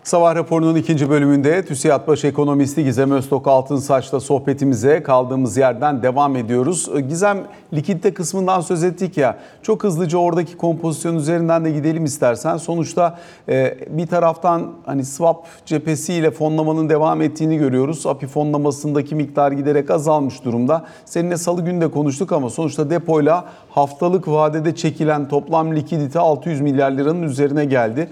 Sabah 0.05 0.35
raporunun 0.35 0.75
ikinci 0.75 1.09
bölümünde 1.09 1.65
TÜSİAD 1.65 2.07
Baş 2.07 2.25
Ekonomisti 2.25 2.83
Gizem 2.83 3.11
Öztok 3.11 3.47
Altınsaç'la 3.47 4.19
sohbetimize 4.19 5.03
kaldığımız 5.03 5.57
yerden 5.57 6.03
devam 6.03 6.35
ediyoruz. 6.35 6.89
Gizem 7.09 7.37
likidite 7.73 8.13
kısmından 8.13 8.61
söz 8.61 8.83
ettik 8.83 9.17
ya 9.17 9.37
çok 9.63 9.83
hızlıca 9.83 10.17
oradaki 10.17 10.57
kompozisyon 10.57 11.15
üzerinden 11.15 11.65
de 11.65 11.71
gidelim 11.71 12.05
istersen. 12.05 12.57
Sonuçta 12.57 13.19
e, 13.49 13.77
bir 13.89 14.07
taraftan 14.07 14.71
hani 14.85 15.05
swap 15.05 15.45
cephesiyle 15.65 16.31
fonlamanın 16.31 16.89
devam 16.89 17.21
ettiğini 17.21 17.57
görüyoruz. 17.57 18.05
API 18.05 18.27
fonlamasındaki 18.27 19.15
miktar 19.15 19.51
giderek 19.51 19.91
azalmış 19.91 20.45
durumda. 20.45 20.85
Seninle 21.05 21.37
salı 21.37 21.65
günü 21.65 21.81
de 21.81 21.91
konuştuk 21.91 22.31
ama 22.31 22.49
sonuçta 22.49 22.89
depoyla 22.89 23.45
haftalık 23.69 24.27
vadede 24.27 24.75
çekilen 24.75 25.27
toplam 25.27 25.75
likidite 25.75 26.19
600 26.19 26.61
milyar 26.61 26.91
liranın 26.91 27.23
üzerine 27.23 27.65
geldi. 27.65 28.09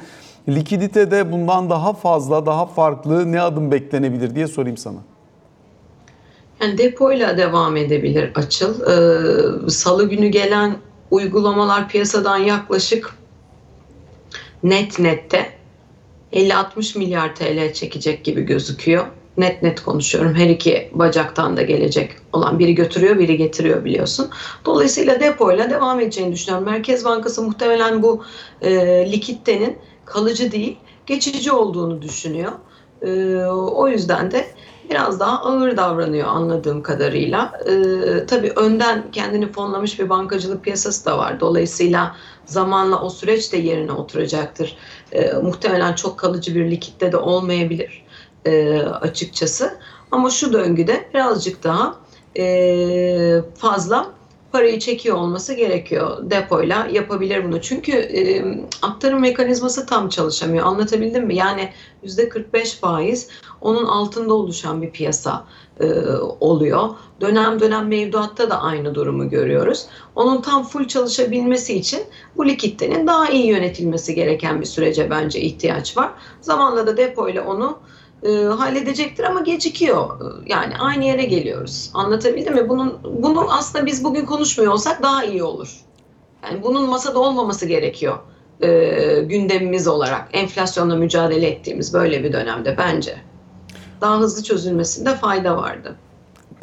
Likiditede 0.50 1.32
bundan 1.32 1.70
daha 1.70 1.94
fazla, 1.94 2.46
daha 2.46 2.66
farklı 2.66 3.32
ne 3.32 3.42
adım 3.42 3.72
beklenebilir 3.72 4.36
diye 4.36 4.48
sorayım 4.48 4.78
sana. 4.78 5.00
Yani 6.62 6.78
depoyla 6.78 7.38
devam 7.38 7.78
edebilir 7.78 8.32
açıl. 8.36 8.82
Ee, 8.82 9.70
Salı 9.70 10.10
günü 10.10 10.28
gelen 10.28 10.76
uygulamalar 11.12 11.90
piyasadan 11.90 12.38
yaklaşık 12.38 13.16
net 14.64 15.00
nette 15.00 15.50
50-60 16.34 16.98
milyar 16.98 17.36
TL 17.36 17.74
çekecek 17.74 18.24
gibi 18.24 18.42
gözüküyor. 18.42 19.06
Net 19.38 19.64
net 19.64 19.84
konuşuyorum. 19.84 20.36
Her 20.36 20.50
iki 20.50 20.90
bacaktan 20.94 21.58
da 21.58 21.62
gelecek 21.62 22.12
olan 22.34 22.60
biri 22.60 22.76
götürüyor, 22.76 23.20
biri 23.20 23.38
getiriyor 23.38 23.86
biliyorsun. 23.86 24.30
Dolayısıyla 24.66 25.20
depoyla 25.20 25.70
devam 25.70 26.00
edeceğini 26.00 26.34
düşünüyorum. 26.34 26.66
Merkez 26.66 27.06
Bankası 27.06 27.42
muhtemelen 27.42 28.04
bu 28.04 28.24
e, 28.62 28.72
likiditenin 29.12 29.78
kalıcı 30.06 30.52
değil, 30.52 30.78
geçici 31.06 31.52
olduğunu 31.52 32.02
düşünüyor. 32.02 32.52
E, 33.02 33.46
o 33.46 33.88
yüzden 33.88 34.32
de 34.32 34.46
biraz 34.90 35.20
daha 35.20 35.42
ağır 35.42 35.78
davranıyor 35.78 36.28
anladığım 36.28 36.84
kadarıyla. 36.84 37.60
Ee, 37.68 38.26
tabii 38.26 38.52
önden 38.56 39.12
kendini 39.12 39.52
fonlamış 39.52 40.00
bir 40.00 40.10
bankacılık 40.10 40.64
piyasası 40.64 41.06
da 41.06 41.18
var. 41.18 41.40
Dolayısıyla 41.40 42.16
zamanla 42.46 43.02
o 43.02 43.10
süreç 43.10 43.54
de 43.54 43.58
yerine 43.58 43.92
oturacaktır. 43.92 44.78
Ee, 45.12 45.34
muhtemelen 45.34 45.94
çok 45.94 46.20
kalıcı 46.20 46.56
bir 46.56 46.72
likitte 46.72 47.12
de 47.12 47.18
olmayabilir 47.18 48.06
e, 48.46 48.80
açıkçası. 48.80 49.78
Ama 50.12 50.30
şu 50.30 50.54
döngüde 50.54 51.10
birazcık 51.14 51.64
daha 51.64 51.96
e, 52.38 53.42
fazla 53.58 54.08
parayı 54.54 54.80
çekiyor 54.80 55.18
olması 55.18 55.54
gerekiyor. 55.54 56.30
Depoyla 56.30 56.88
yapabilir 56.92 57.44
bunu. 57.44 57.62
Çünkü 57.62 57.92
e, 57.92 58.46
aktarım 58.82 59.22
mekanizması 59.22 59.86
tam 59.86 60.10
çalışamıyor. 60.10 60.66
Anlatabildim 60.66 61.26
mi? 61.26 61.36
Yani 61.36 61.70
%45 62.06 62.80
faiz 62.80 63.30
onun 63.62 63.86
altında 63.86 64.34
oluşan 64.34 64.82
bir 64.82 64.92
piyasa 64.92 65.46
e, 65.80 65.86
oluyor. 66.40 66.90
Dönem 67.22 67.60
dönem 67.60 67.88
mevduatta 67.88 68.50
da 68.50 68.62
aynı 68.62 68.96
durumu 68.96 69.30
görüyoruz. 69.30 69.86
Onun 70.16 70.42
tam 70.42 70.64
full 70.64 70.88
çalışabilmesi 70.88 71.74
için 71.74 72.02
bu 72.38 72.48
likiditenin 72.48 73.08
daha 73.08 73.30
iyi 73.30 73.48
yönetilmesi 73.48 74.16
gereken 74.16 74.62
bir 74.62 74.66
sürece 74.66 75.10
bence 75.10 75.42
ihtiyaç 75.42 75.98
var. 75.98 76.12
Zamanla 76.42 76.88
da 76.88 76.98
depoyla 76.98 77.46
onu 77.46 77.80
e, 78.26 78.44
halledecektir 78.44 79.24
ama 79.24 79.40
gecikiyor. 79.40 80.10
Yani 80.46 80.78
aynı 80.78 81.06
yere 81.06 81.24
geliyoruz. 81.24 81.92
Anlatabildim 81.94 82.54
mi? 82.54 82.70
Bunun 82.70 83.00
bunu 83.04 83.54
aslında 83.54 83.86
biz 83.86 84.04
bugün 84.04 84.26
konuşmuyor 84.26 84.74
olsak 84.74 85.04
daha 85.04 85.24
iyi 85.24 85.44
olur. 85.44 85.84
Yani 86.44 86.64
bunun 86.64 86.90
masada 86.90 87.20
olmaması 87.20 87.66
gerekiyor. 87.66 88.18
E, 88.62 89.22
gündemimiz 89.22 89.88
olarak 89.88 90.30
enflasyonla 90.34 90.96
mücadele 90.96 91.48
ettiğimiz 91.48 91.94
böyle 91.94 92.24
bir 92.24 92.34
dönemde 92.34 92.78
bence. 92.78 93.16
Daha 94.02 94.20
hızlı 94.20 94.44
çözülmesinde 94.44 95.16
fayda 95.16 95.58
vardı. 95.58 95.96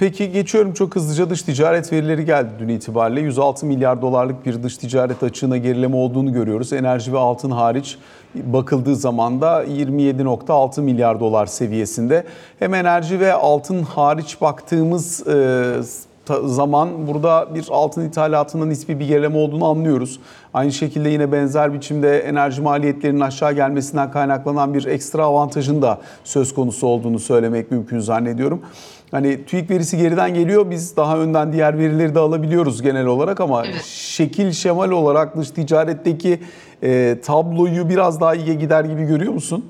Peki 0.00 0.32
geçiyorum 0.32 0.72
çok 0.72 0.96
hızlıca 0.96 1.30
dış 1.30 1.42
ticaret 1.42 1.92
verileri 1.92 2.24
geldi 2.24 2.50
dün 2.58 2.68
itibariyle. 2.68 3.20
106 3.20 3.66
milyar 3.66 4.02
dolarlık 4.02 4.46
bir 4.46 4.62
dış 4.62 4.76
ticaret 4.76 5.22
açığına 5.22 5.56
gerileme 5.56 5.96
olduğunu 5.96 6.32
görüyoruz. 6.32 6.72
Enerji 6.72 7.12
ve 7.12 7.18
altın 7.18 7.50
hariç 7.50 7.98
bakıldığı 8.34 8.96
zaman 8.96 9.40
da 9.40 9.64
27.6 9.64 10.80
milyar 10.80 11.20
dolar 11.20 11.46
seviyesinde. 11.46 12.24
Hem 12.58 12.74
enerji 12.74 13.20
ve 13.20 13.32
altın 13.32 13.82
hariç 13.82 14.40
baktığımız 14.40 15.28
e, 15.28 15.74
zaman 16.44 17.06
burada 17.06 17.54
bir 17.54 17.66
altın 17.70 18.08
ithalatında 18.08 18.66
nispi 18.66 19.00
bir 19.00 19.06
gerileme 19.06 19.36
olduğunu 19.36 19.64
anlıyoruz. 19.64 20.20
Aynı 20.54 20.72
şekilde 20.72 21.08
yine 21.08 21.32
benzer 21.32 21.74
biçimde 21.74 22.18
enerji 22.18 22.62
maliyetlerinin 22.62 23.20
aşağı 23.20 23.52
gelmesinden 23.52 24.10
kaynaklanan 24.10 24.74
bir 24.74 24.84
ekstra 24.84 25.24
avantajın 25.24 25.82
da 25.82 25.98
söz 26.24 26.54
konusu 26.54 26.86
olduğunu 26.86 27.18
söylemek 27.18 27.70
mümkün 27.70 27.98
zannediyorum. 27.98 28.62
Hani 29.10 29.44
TÜİK 29.44 29.70
verisi 29.70 29.96
geriden 29.98 30.34
geliyor. 30.34 30.70
Biz 30.70 30.96
daha 30.96 31.18
önden 31.18 31.52
diğer 31.52 31.78
verileri 31.78 32.14
de 32.14 32.18
alabiliyoruz 32.18 32.82
genel 32.82 33.06
olarak 33.06 33.40
ama 33.40 33.66
Evet. 33.66 33.84
şekil 33.84 34.52
şemal 34.52 34.90
olarak 34.90 35.36
dış 35.36 35.50
ticaretteki 35.50 36.40
e, 36.82 37.18
tabloyu 37.24 37.88
biraz 37.88 38.20
daha 38.20 38.34
iyiye 38.34 38.54
gider 38.54 38.84
gibi 38.84 39.04
görüyor 39.04 39.32
musun? 39.32 39.64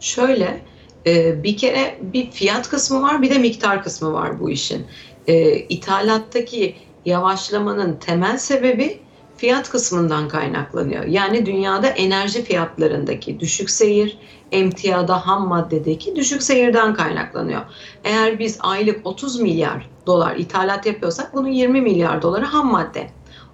Şöyle 0.00 0.60
e, 1.06 1.42
bir 1.42 1.56
kere 1.56 1.98
bir 2.00 2.30
fiyat 2.30 2.68
kısmı 2.68 3.02
var 3.02 3.22
bir 3.22 3.30
de 3.30 3.38
miktar 3.38 3.82
kısmı 3.84 4.12
var 4.12 4.40
bu 4.40 4.50
işin. 4.50 4.86
E, 5.26 5.58
ithalattaki 5.58 6.74
yavaşlamanın 7.04 7.96
temel 7.96 8.38
sebebi 8.38 8.98
fiyat 9.36 9.70
kısmından 9.70 10.28
kaynaklanıyor. 10.28 11.04
Yani 11.04 11.46
dünyada 11.46 11.86
enerji 11.86 12.42
fiyatlarındaki 12.44 13.40
düşük 13.40 13.70
seyir, 13.70 14.18
emtiyada 14.52 15.26
ham 15.26 15.48
maddedeki 15.48 16.16
düşük 16.16 16.42
seyirden 16.42 16.94
kaynaklanıyor. 16.94 17.60
Eğer 18.04 18.38
biz 18.38 18.58
aylık 18.60 19.06
30 19.06 19.40
milyar 19.40 19.90
dolar 20.06 20.36
ithalat 20.36 20.86
yapıyorsak 20.86 21.34
bunun 21.34 21.48
20 21.48 21.80
milyar 21.80 22.22
doları 22.22 22.44
ham 22.44 22.72
madde. 22.72 23.10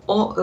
O 0.09 0.35
e, 0.39 0.43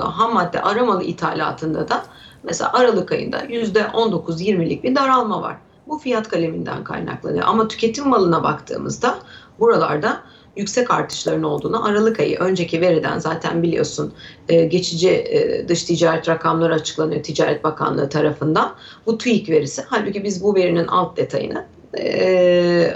ham 0.00 0.34
madde 0.34 0.62
aramalı 0.62 1.02
ithalatında 1.04 1.88
da 1.88 2.04
mesela 2.42 2.72
Aralık 2.72 3.12
ayında 3.12 3.44
%19-20'lik 3.44 4.84
bir 4.84 4.94
daralma 4.94 5.42
var. 5.42 5.56
Bu 5.88 5.98
fiyat 5.98 6.28
kaleminden 6.28 6.84
kaynaklanıyor. 6.84 7.44
Ama 7.46 7.68
tüketim 7.68 8.08
malına 8.08 8.42
baktığımızda 8.42 9.18
buralarda 9.58 10.20
yüksek 10.60 10.90
artışların 10.90 11.42
olduğunu 11.42 11.86
Aralık 11.86 12.20
ayı 12.20 12.38
önceki 12.38 12.80
veriden 12.80 13.18
zaten 13.18 13.62
biliyorsun 13.62 14.12
e, 14.48 14.64
geçici 14.64 15.10
e, 15.10 15.68
dış 15.68 15.84
ticaret 15.84 16.28
rakamları 16.28 16.74
açıklanıyor 16.74 17.22
Ticaret 17.22 17.64
Bakanlığı 17.64 18.08
tarafından. 18.08 18.74
Bu 19.06 19.18
TÜİK 19.18 19.50
verisi. 19.50 19.82
Halbuki 19.86 20.24
biz 20.24 20.42
bu 20.42 20.54
verinin 20.54 20.86
alt 20.86 21.16
detayını 21.16 21.66
e, 21.98 22.94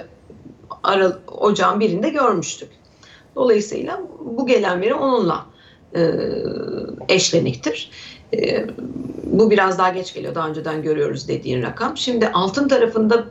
Aralık, 0.82 1.42
ocağın 1.42 1.80
birinde 1.80 2.08
görmüştük. 2.08 2.68
Dolayısıyla 3.36 4.00
bu 4.20 4.46
gelen 4.46 4.80
veri 4.80 4.94
onunla 4.94 5.46
e, 5.96 6.10
eşleniktir. 7.08 7.90
Bu 9.24 9.50
biraz 9.50 9.78
daha 9.78 9.88
geç 9.88 10.14
geliyor. 10.14 10.34
Daha 10.34 10.48
önceden 10.48 10.82
görüyoruz 10.82 11.28
dediğin 11.28 11.62
rakam. 11.62 11.96
Şimdi 11.96 12.28
altın 12.28 12.68
tarafında 12.68 13.24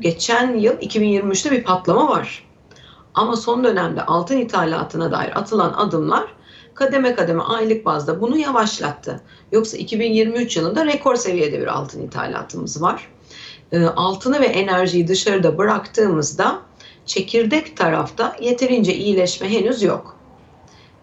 geçen 0.00 0.56
yıl 0.56 0.72
2023'te 0.72 1.50
bir 1.50 1.64
patlama 1.64 2.08
var. 2.08 2.49
Ama 3.20 3.36
son 3.36 3.64
dönemde 3.64 4.02
altın 4.06 4.36
ithalatına 4.36 5.12
dair 5.12 5.38
atılan 5.38 5.72
adımlar 5.72 6.34
kademe 6.74 7.14
kademe 7.14 7.42
aylık 7.42 7.84
bazda 7.84 8.20
bunu 8.20 8.38
yavaşlattı. 8.38 9.20
Yoksa 9.52 9.76
2023 9.76 10.56
yılında 10.56 10.86
rekor 10.86 11.16
seviyede 11.16 11.60
bir 11.60 11.66
altın 11.66 12.02
ithalatımız 12.02 12.82
var. 12.82 13.08
E, 13.72 13.84
altını 13.84 14.40
ve 14.40 14.46
enerjiyi 14.46 15.08
dışarıda 15.08 15.58
bıraktığımızda 15.58 16.60
çekirdek 17.06 17.76
tarafta 17.76 18.36
yeterince 18.40 18.94
iyileşme 18.94 19.50
henüz 19.50 19.82
yok. 19.82 20.16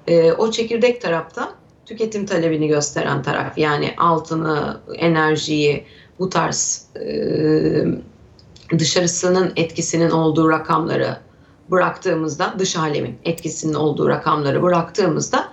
E, 0.07 0.31
o 0.31 0.51
çekirdek 0.51 1.01
tarafta 1.01 1.51
tüketim 1.85 2.25
talebini 2.25 2.67
gösteren 2.67 3.23
taraf 3.23 3.57
yani 3.57 3.93
altını, 3.97 4.81
enerjiyi 4.95 5.85
bu 6.19 6.29
tarz 6.29 6.85
e, 6.95 7.09
dışarısının 8.79 9.53
etkisinin 9.55 10.09
olduğu 10.09 10.49
rakamları 10.49 11.26
bıraktığımızda 11.71 12.53
dış 12.59 12.75
alemin 12.75 13.15
etkisinin 13.25 13.73
olduğu 13.73 14.09
rakamları 14.09 14.63
bıraktığımızda 14.63 15.49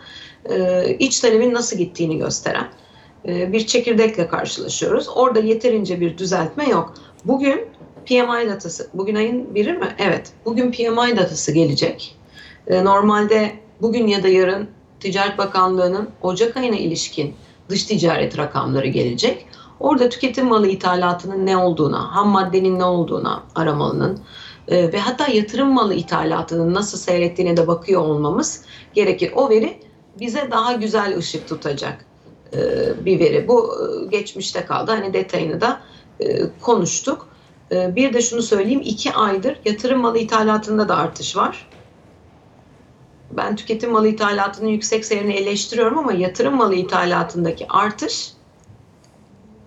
e, 0.51 0.85
iç 0.99 1.21
talebin 1.21 1.55
nasıl 1.55 1.77
gittiğini 1.77 2.19
gösteren 2.19 2.69
e, 3.29 3.53
bir 3.53 3.67
çekirdekle 3.67 4.29
karşılaşıyoruz. 4.29 5.09
Orada 5.15 5.39
yeterince 5.39 6.01
bir 6.01 6.19
düzeltme 6.19 6.69
yok. 6.69 6.95
Bugün 7.25 7.67
PMI 8.07 8.49
datası, 8.49 8.91
bugün 8.95 9.15
ayın 9.15 9.55
biri 9.55 9.73
mi? 9.73 9.89
Evet, 9.99 10.33
bugün 10.45 10.73
PMI 10.73 11.17
datası 11.17 11.53
gelecek. 11.53 12.17
E, 12.67 12.85
normalde 12.85 13.53
bugün 13.83 14.07
ya 14.07 14.23
da 14.23 14.29
yarın 14.29 14.69
Ticaret 15.01 15.39
Bakanlığı'nın 15.39 16.09
Ocak 16.23 16.57
ayına 16.57 16.77
ilişkin 16.77 17.35
dış 17.69 17.85
ticaret 17.85 18.39
rakamları 18.39 18.87
gelecek. 18.87 19.47
Orada 19.81 20.09
tüketim 20.09 20.47
malı 20.47 20.69
ithalatının 20.69 21.47
ne 21.47 21.57
olduğuna, 21.57 22.17
ham 22.17 22.29
maddenin 22.29 22.79
ne 22.79 22.85
olduğuna 22.85 23.43
aramalının 23.55 24.21
e, 24.69 24.93
ve 24.93 24.99
hatta 24.99 25.27
yatırım 25.27 25.73
malı 25.73 25.95
ithalatının 25.95 26.75
nasıl 26.75 26.99
seyrettiğine 26.99 27.57
de 27.57 27.67
bakıyor 27.67 28.01
olmamız 28.01 28.65
gerekir. 28.95 29.33
O 29.37 29.51
veri 29.51 29.81
bize 30.21 30.51
daha 30.51 30.73
güzel 30.73 31.19
ışık 31.19 31.49
tutacak 31.49 32.07
e, 32.55 32.59
bir 33.05 33.21
veri. 33.21 33.49
Bu 33.49 33.75
e, 33.75 34.07
geçmişte 34.07 34.65
kaldı. 34.65 34.91
Hani 34.91 35.13
detayını 35.13 35.61
da 35.61 35.81
e, 36.21 36.41
konuştuk. 36.61 37.35
Bir 37.71 38.13
de 38.13 38.23
şunu 38.23 38.43
söyleyeyim. 38.43 38.83
iki 38.85 39.13
aydır 39.13 39.61
yatırım 39.65 40.01
malı 40.01 40.19
ithalatında 40.19 40.89
da 40.89 40.97
artış 40.97 41.37
var. 41.37 41.71
Ben 43.31 43.57
tüketim 43.57 43.91
malı 43.91 44.09
ithalatının 44.09 44.69
yüksek 44.69 45.05
seyrini 45.05 45.33
eleştiriyorum 45.33 45.99
ama 45.99 46.13
yatırım 46.13 46.55
malı 46.57 46.75
ithalatındaki 46.75 47.69
artış 47.69 48.33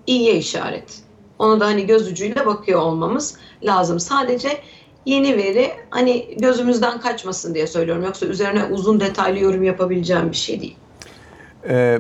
iyiye 0.08 0.36
işaret. 0.36 1.04
Onu 1.40 1.60
da 1.60 1.66
hani 1.66 1.86
göz 1.86 2.08
ucuyla 2.12 2.46
bakıyor 2.46 2.82
olmamız 2.82 3.38
lazım. 3.64 4.00
Sadece 4.00 4.62
yeni 5.08 5.38
veri 5.38 5.72
hani 5.90 6.36
gözümüzden 6.40 7.00
kaçmasın 7.00 7.56
diye 7.56 7.68
söylüyorum. 7.68 8.04
Yoksa 8.04 8.26
üzerine 8.26 8.66
uzun 8.66 9.00
detaylı 9.00 9.40
yorum 9.40 9.64
yapabileceğim 9.64 10.32
bir 10.32 10.36
şey 10.36 10.62
değil. 10.62 10.76
Ee, 11.70 12.00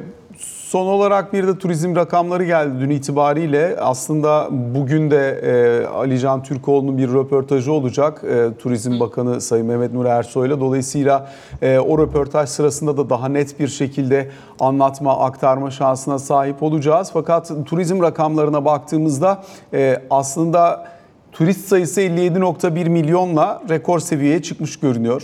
son 0.70 0.88
olarak 0.88 1.34
bir 1.34 1.48
de 1.48 1.58
turizm 1.58 1.96
rakamları 1.96 2.44
geldi 2.44 2.74
dün 2.80 2.90
itibariyle. 2.90 3.76
Aslında 3.80 4.48
bugün 4.52 5.12
de 5.12 5.30
e, 5.30 5.86
Ali 5.88 6.20
Can 6.20 6.44
Türkoğlu'nun 6.44 6.98
bir 6.98 7.14
röportajı 7.14 7.72
olacak. 7.72 8.24
E, 8.24 8.58
Turizm 8.60 9.00
Bakanı 9.00 9.42
Sayın 9.42 9.66
Mehmet 9.66 9.94
Nur 9.94 10.06
Ersoy'la. 10.06 10.60
Dolayısıyla 10.60 11.30
e, 11.62 11.80
o 11.80 11.98
röportaj 11.98 12.50
sırasında 12.50 12.98
da 12.98 13.10
daha 13.10 13.28
net 13.28 13.60
bir 13.60 13.68
şekilde 13.68 14.30
anlatma, 14.60 15.20
aktarma 15.20 15.72
şansına 15.72 16.20
sahip 16.20 16.64
olacağız. 16.64 17.10
Fakat 17.14 17.52
turizm 17.66 18.02
rakamlarına 18.02 18.66
baktığımızda 18.66 19.44
e, 19.74 20.02
aslında 20.10 20.97
turist 21.38 21.68
sayısı 21.68 22.02
57.1 22.02 22.90
milyonla 22.90 23.64
rekor 23.70 24.00
seviyeye 24.00 24.42
çıkmış 24.42 24.80
görünüyor. 24.80 25.24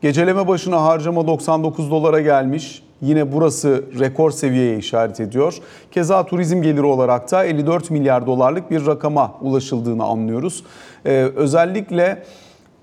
Geceleme 0.00 0.48
başına 0.48 0.82
harcama 0.82 1.26
99 1.26 1.90
dolara 1.90 2.20
gelmiş. 2.20 2.82
Yine 3.02 3.32
burası 3.32 3.84
rekor 3.98 4.30
seviyeye 4.30 4.78
işaret 4.78 5.20
ediyor. 5.20 5.54
Keza 5.90 6.26
turizm 6.26 6.62
geliri 6.62 6.82
olarak 6.82 7.30
da 7.30 7.44
54 7.44 7.90
milyar 7.90 8.26
dolarlık 8.26 8.70
bir 8.70 8.86
rakama 8.86 9.34
ulaşıldığını 9.40 10.04
anlıyoruz. 10.04 10.64
Ee, 11.06 11.10
özellikle 11.36 12.22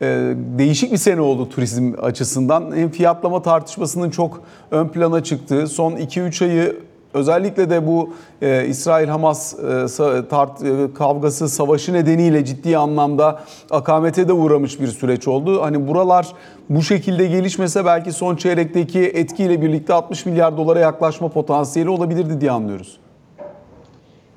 e, 0.01 0.33
değişik 0.57 0.91
bir 0.91 0.97
sene 0.97 1.21
oldu 1.21 1.49
turizm 1.49 1.93
açısından. 2.01 2.75
Hem 2.75 2.89
fiyatlama 2.89 3.41
tartışmasının 3.41 4.09
çok 4.09 4.41
ön 4.71 4.87
plana 4.87 5.23
çıktığı, 5.23 5.67
son 5.67 5.91
2-3 5.91 6.45
ayı 6.45 6.88
Özellikle 7.13 7.69
de 7.69 7.87
bu 7.87 8.13
e, 8.41 8.65
İsrail-Hamas 8.65 9.53
e, 9.53 9.87
tart- 10.29 10.63
e, 10.89 10.93
kavgası, 10.93 11.49
savaşı 11.49 11.93
nedeniyle 11.93 12.45
ciddi 12.45 12.77
anlamda 12.77 13.39
akamete 13.71 14.27
de 14.27 14.33
uğramış 14.33 14.79
bir 14.81 14.87
süreç 14.87 15.27
oldu. 15.27 15.61
Hani 15.61 15.87
buralar 15.87 16.27
bu 16.69 16.81
şekilde 16.81 17.25
gelişmese 17.27 17.85
belki 17.85 18.11
son 18.11 18.35
çeyrekteki 18.35 18.99
etkiyle 18.99 19.61
birlikte 19.61 19.93
60 19.93 20.25
milyar 20.25 20.57
dolara 20.57 20.79
yaklaşma 20.79 21.29
potansiyeli 21.29 21.89
olabilirdi 21.89 22.41
diye 22.41 22.51
anlıyoruz. 22.51 22.97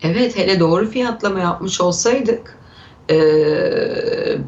Evet, 0.02 0.38
hele 0.38 0.60
doğru 0.60 0.86
fiyatlama 0.90 1.40
yapmış 1.40 1.80
olsaydık 1.80 2.58
e, 3.10 3.16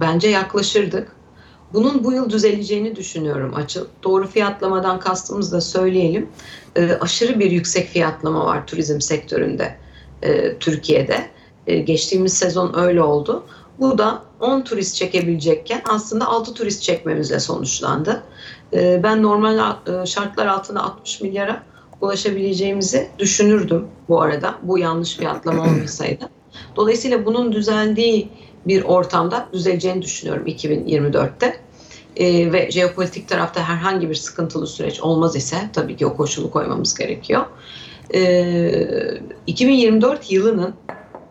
bence 0.00 0.28
yaklaşırdık. 0.28 1.16
Bunun 1.74 2.04
bu 2.04 2.12
yıl 2.12 2.30
düzeleceğini 2.30 2.96
düşünüyorum 2.96 3.54
açıl. 3.54 3.86
Doğru 4.02 4.26
fiyatlamadan 4.26 4.98
kastımız 4.98 5.52
da 5.52 5.60
söyleyelim. 5.60 6.28
E, 6.76 6.92
aşırı 7.00 7.38
bir 7.38 7.50
yüksek 7.50 7.88
fiyatlama 7.88 8.46
var 8.46 8.66
turizm 8.66 9.00
sektöründe 9.00 9.76
e, 10.22 10.58
Türkiye'de. 10.58 11.30
E, 11.66 11.78
geçtiğimiz 11.78 12.32
sezon 12.32 12.78
öyle 12.78 13.02
oldu. 13.02 13.44
Bu 13.80 13.98
da 13.98 14.22
10 14.40 14.60
turist 14.60 14.96
çekebilecekken 14.96 15.82
aslında 15.88 16.28
6 16.28 16.54
turist 16.54 16.82
çekmemizle 16.82 17.40
sonuçlandı. 17.40 18.22
E, 18.72 19.00
ben 19.02 19.22
normal 19.22 19.76
e, 19.86 20.06
şartlar 20.06 20.46
altında 20.46 20.82
60 20.82 21.20
milyara 21.20 21.62
ulaşabileceğimizi 22.00 23.08
düşünürdüm 23.18 23.86
bu 24.08 24.22
arada. 24.22 24.54
Bu 24.62 24.78
yanlış 24.78 25.16
fiyatlama 25.16 25.62
olmasaydı. 25.70 26.28
Dolayısıyla 26.76 27.26
bunun 27.26 27.52
düzeldiği 27.52 28.28
bir 28.66 28.82
ortamda 28.82 29.48
düzeleceğini 29.52 30.02
düşünüyorum 30.02 30.46
2024'te. 30.46 31.56
Ee, 32.16 32.52
ve 32.52 32.70
jeopolitik 32.70 33.28
tarafta 33.28 33.68
herhangi 33.68 34.10
bir 34.10 34.14
sıkıntılı 34.14 34.66
süreç 34.66 35.00
olmaz 35.00 35.36
ise 35.36 35.56
tabii 35.72 35.96
ki 35.96 36.06
o 36.06 36.16
koşulu 36.16 36.50
koymamız 36.50 36.94
gerekiyor. 36.94 37.46
Ee, 38.14 39.20
2024 39.46 40.32
yılının 40.32 40.74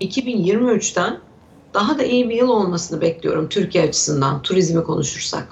2023'ten 0.02 1.20
daha 1.74 2.00
da 2.00 2.04
iyi 2.04 2.30
bir 2.30 2.36
yıl 2.36 2.50
olmasını 2.50 3.02
bekliyorum 3.02 3.50
Türkiye 3.50 3.84
açısından 3.84 4.42
turizmi 4.42 4.84
konuşursak. 4.84 5.48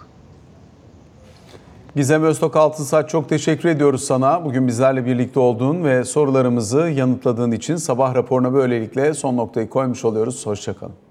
Gizem 1.95 2.23
Öztok 2.23 2.55
Altınsaç 2.55 3.09
çok 3.09 3.29
teşekkür 3.29 3.69
ediyoruz 3.69 4.03
sana. 4.03 4.45
Bugün 4.45 4.67
bizlerle 4.67 5.05
birlikte 5.05 5.39
olduğun 5.39 5.83
ve 5.83 6.05
sorularımızı 6.05 6.79
yanıtladığın 6.79 7.51
için 7.51 7.75
sabah 7.75 8.15
raporuna 8.15 8.53
böylelikle 8.53 9.13
son 9.13 9.37
noktayı 9.37 9.69
koymuş 9.69 10.05
oluyoruz. 10.05 10.45
Hoşçakalın. 10.45 11.10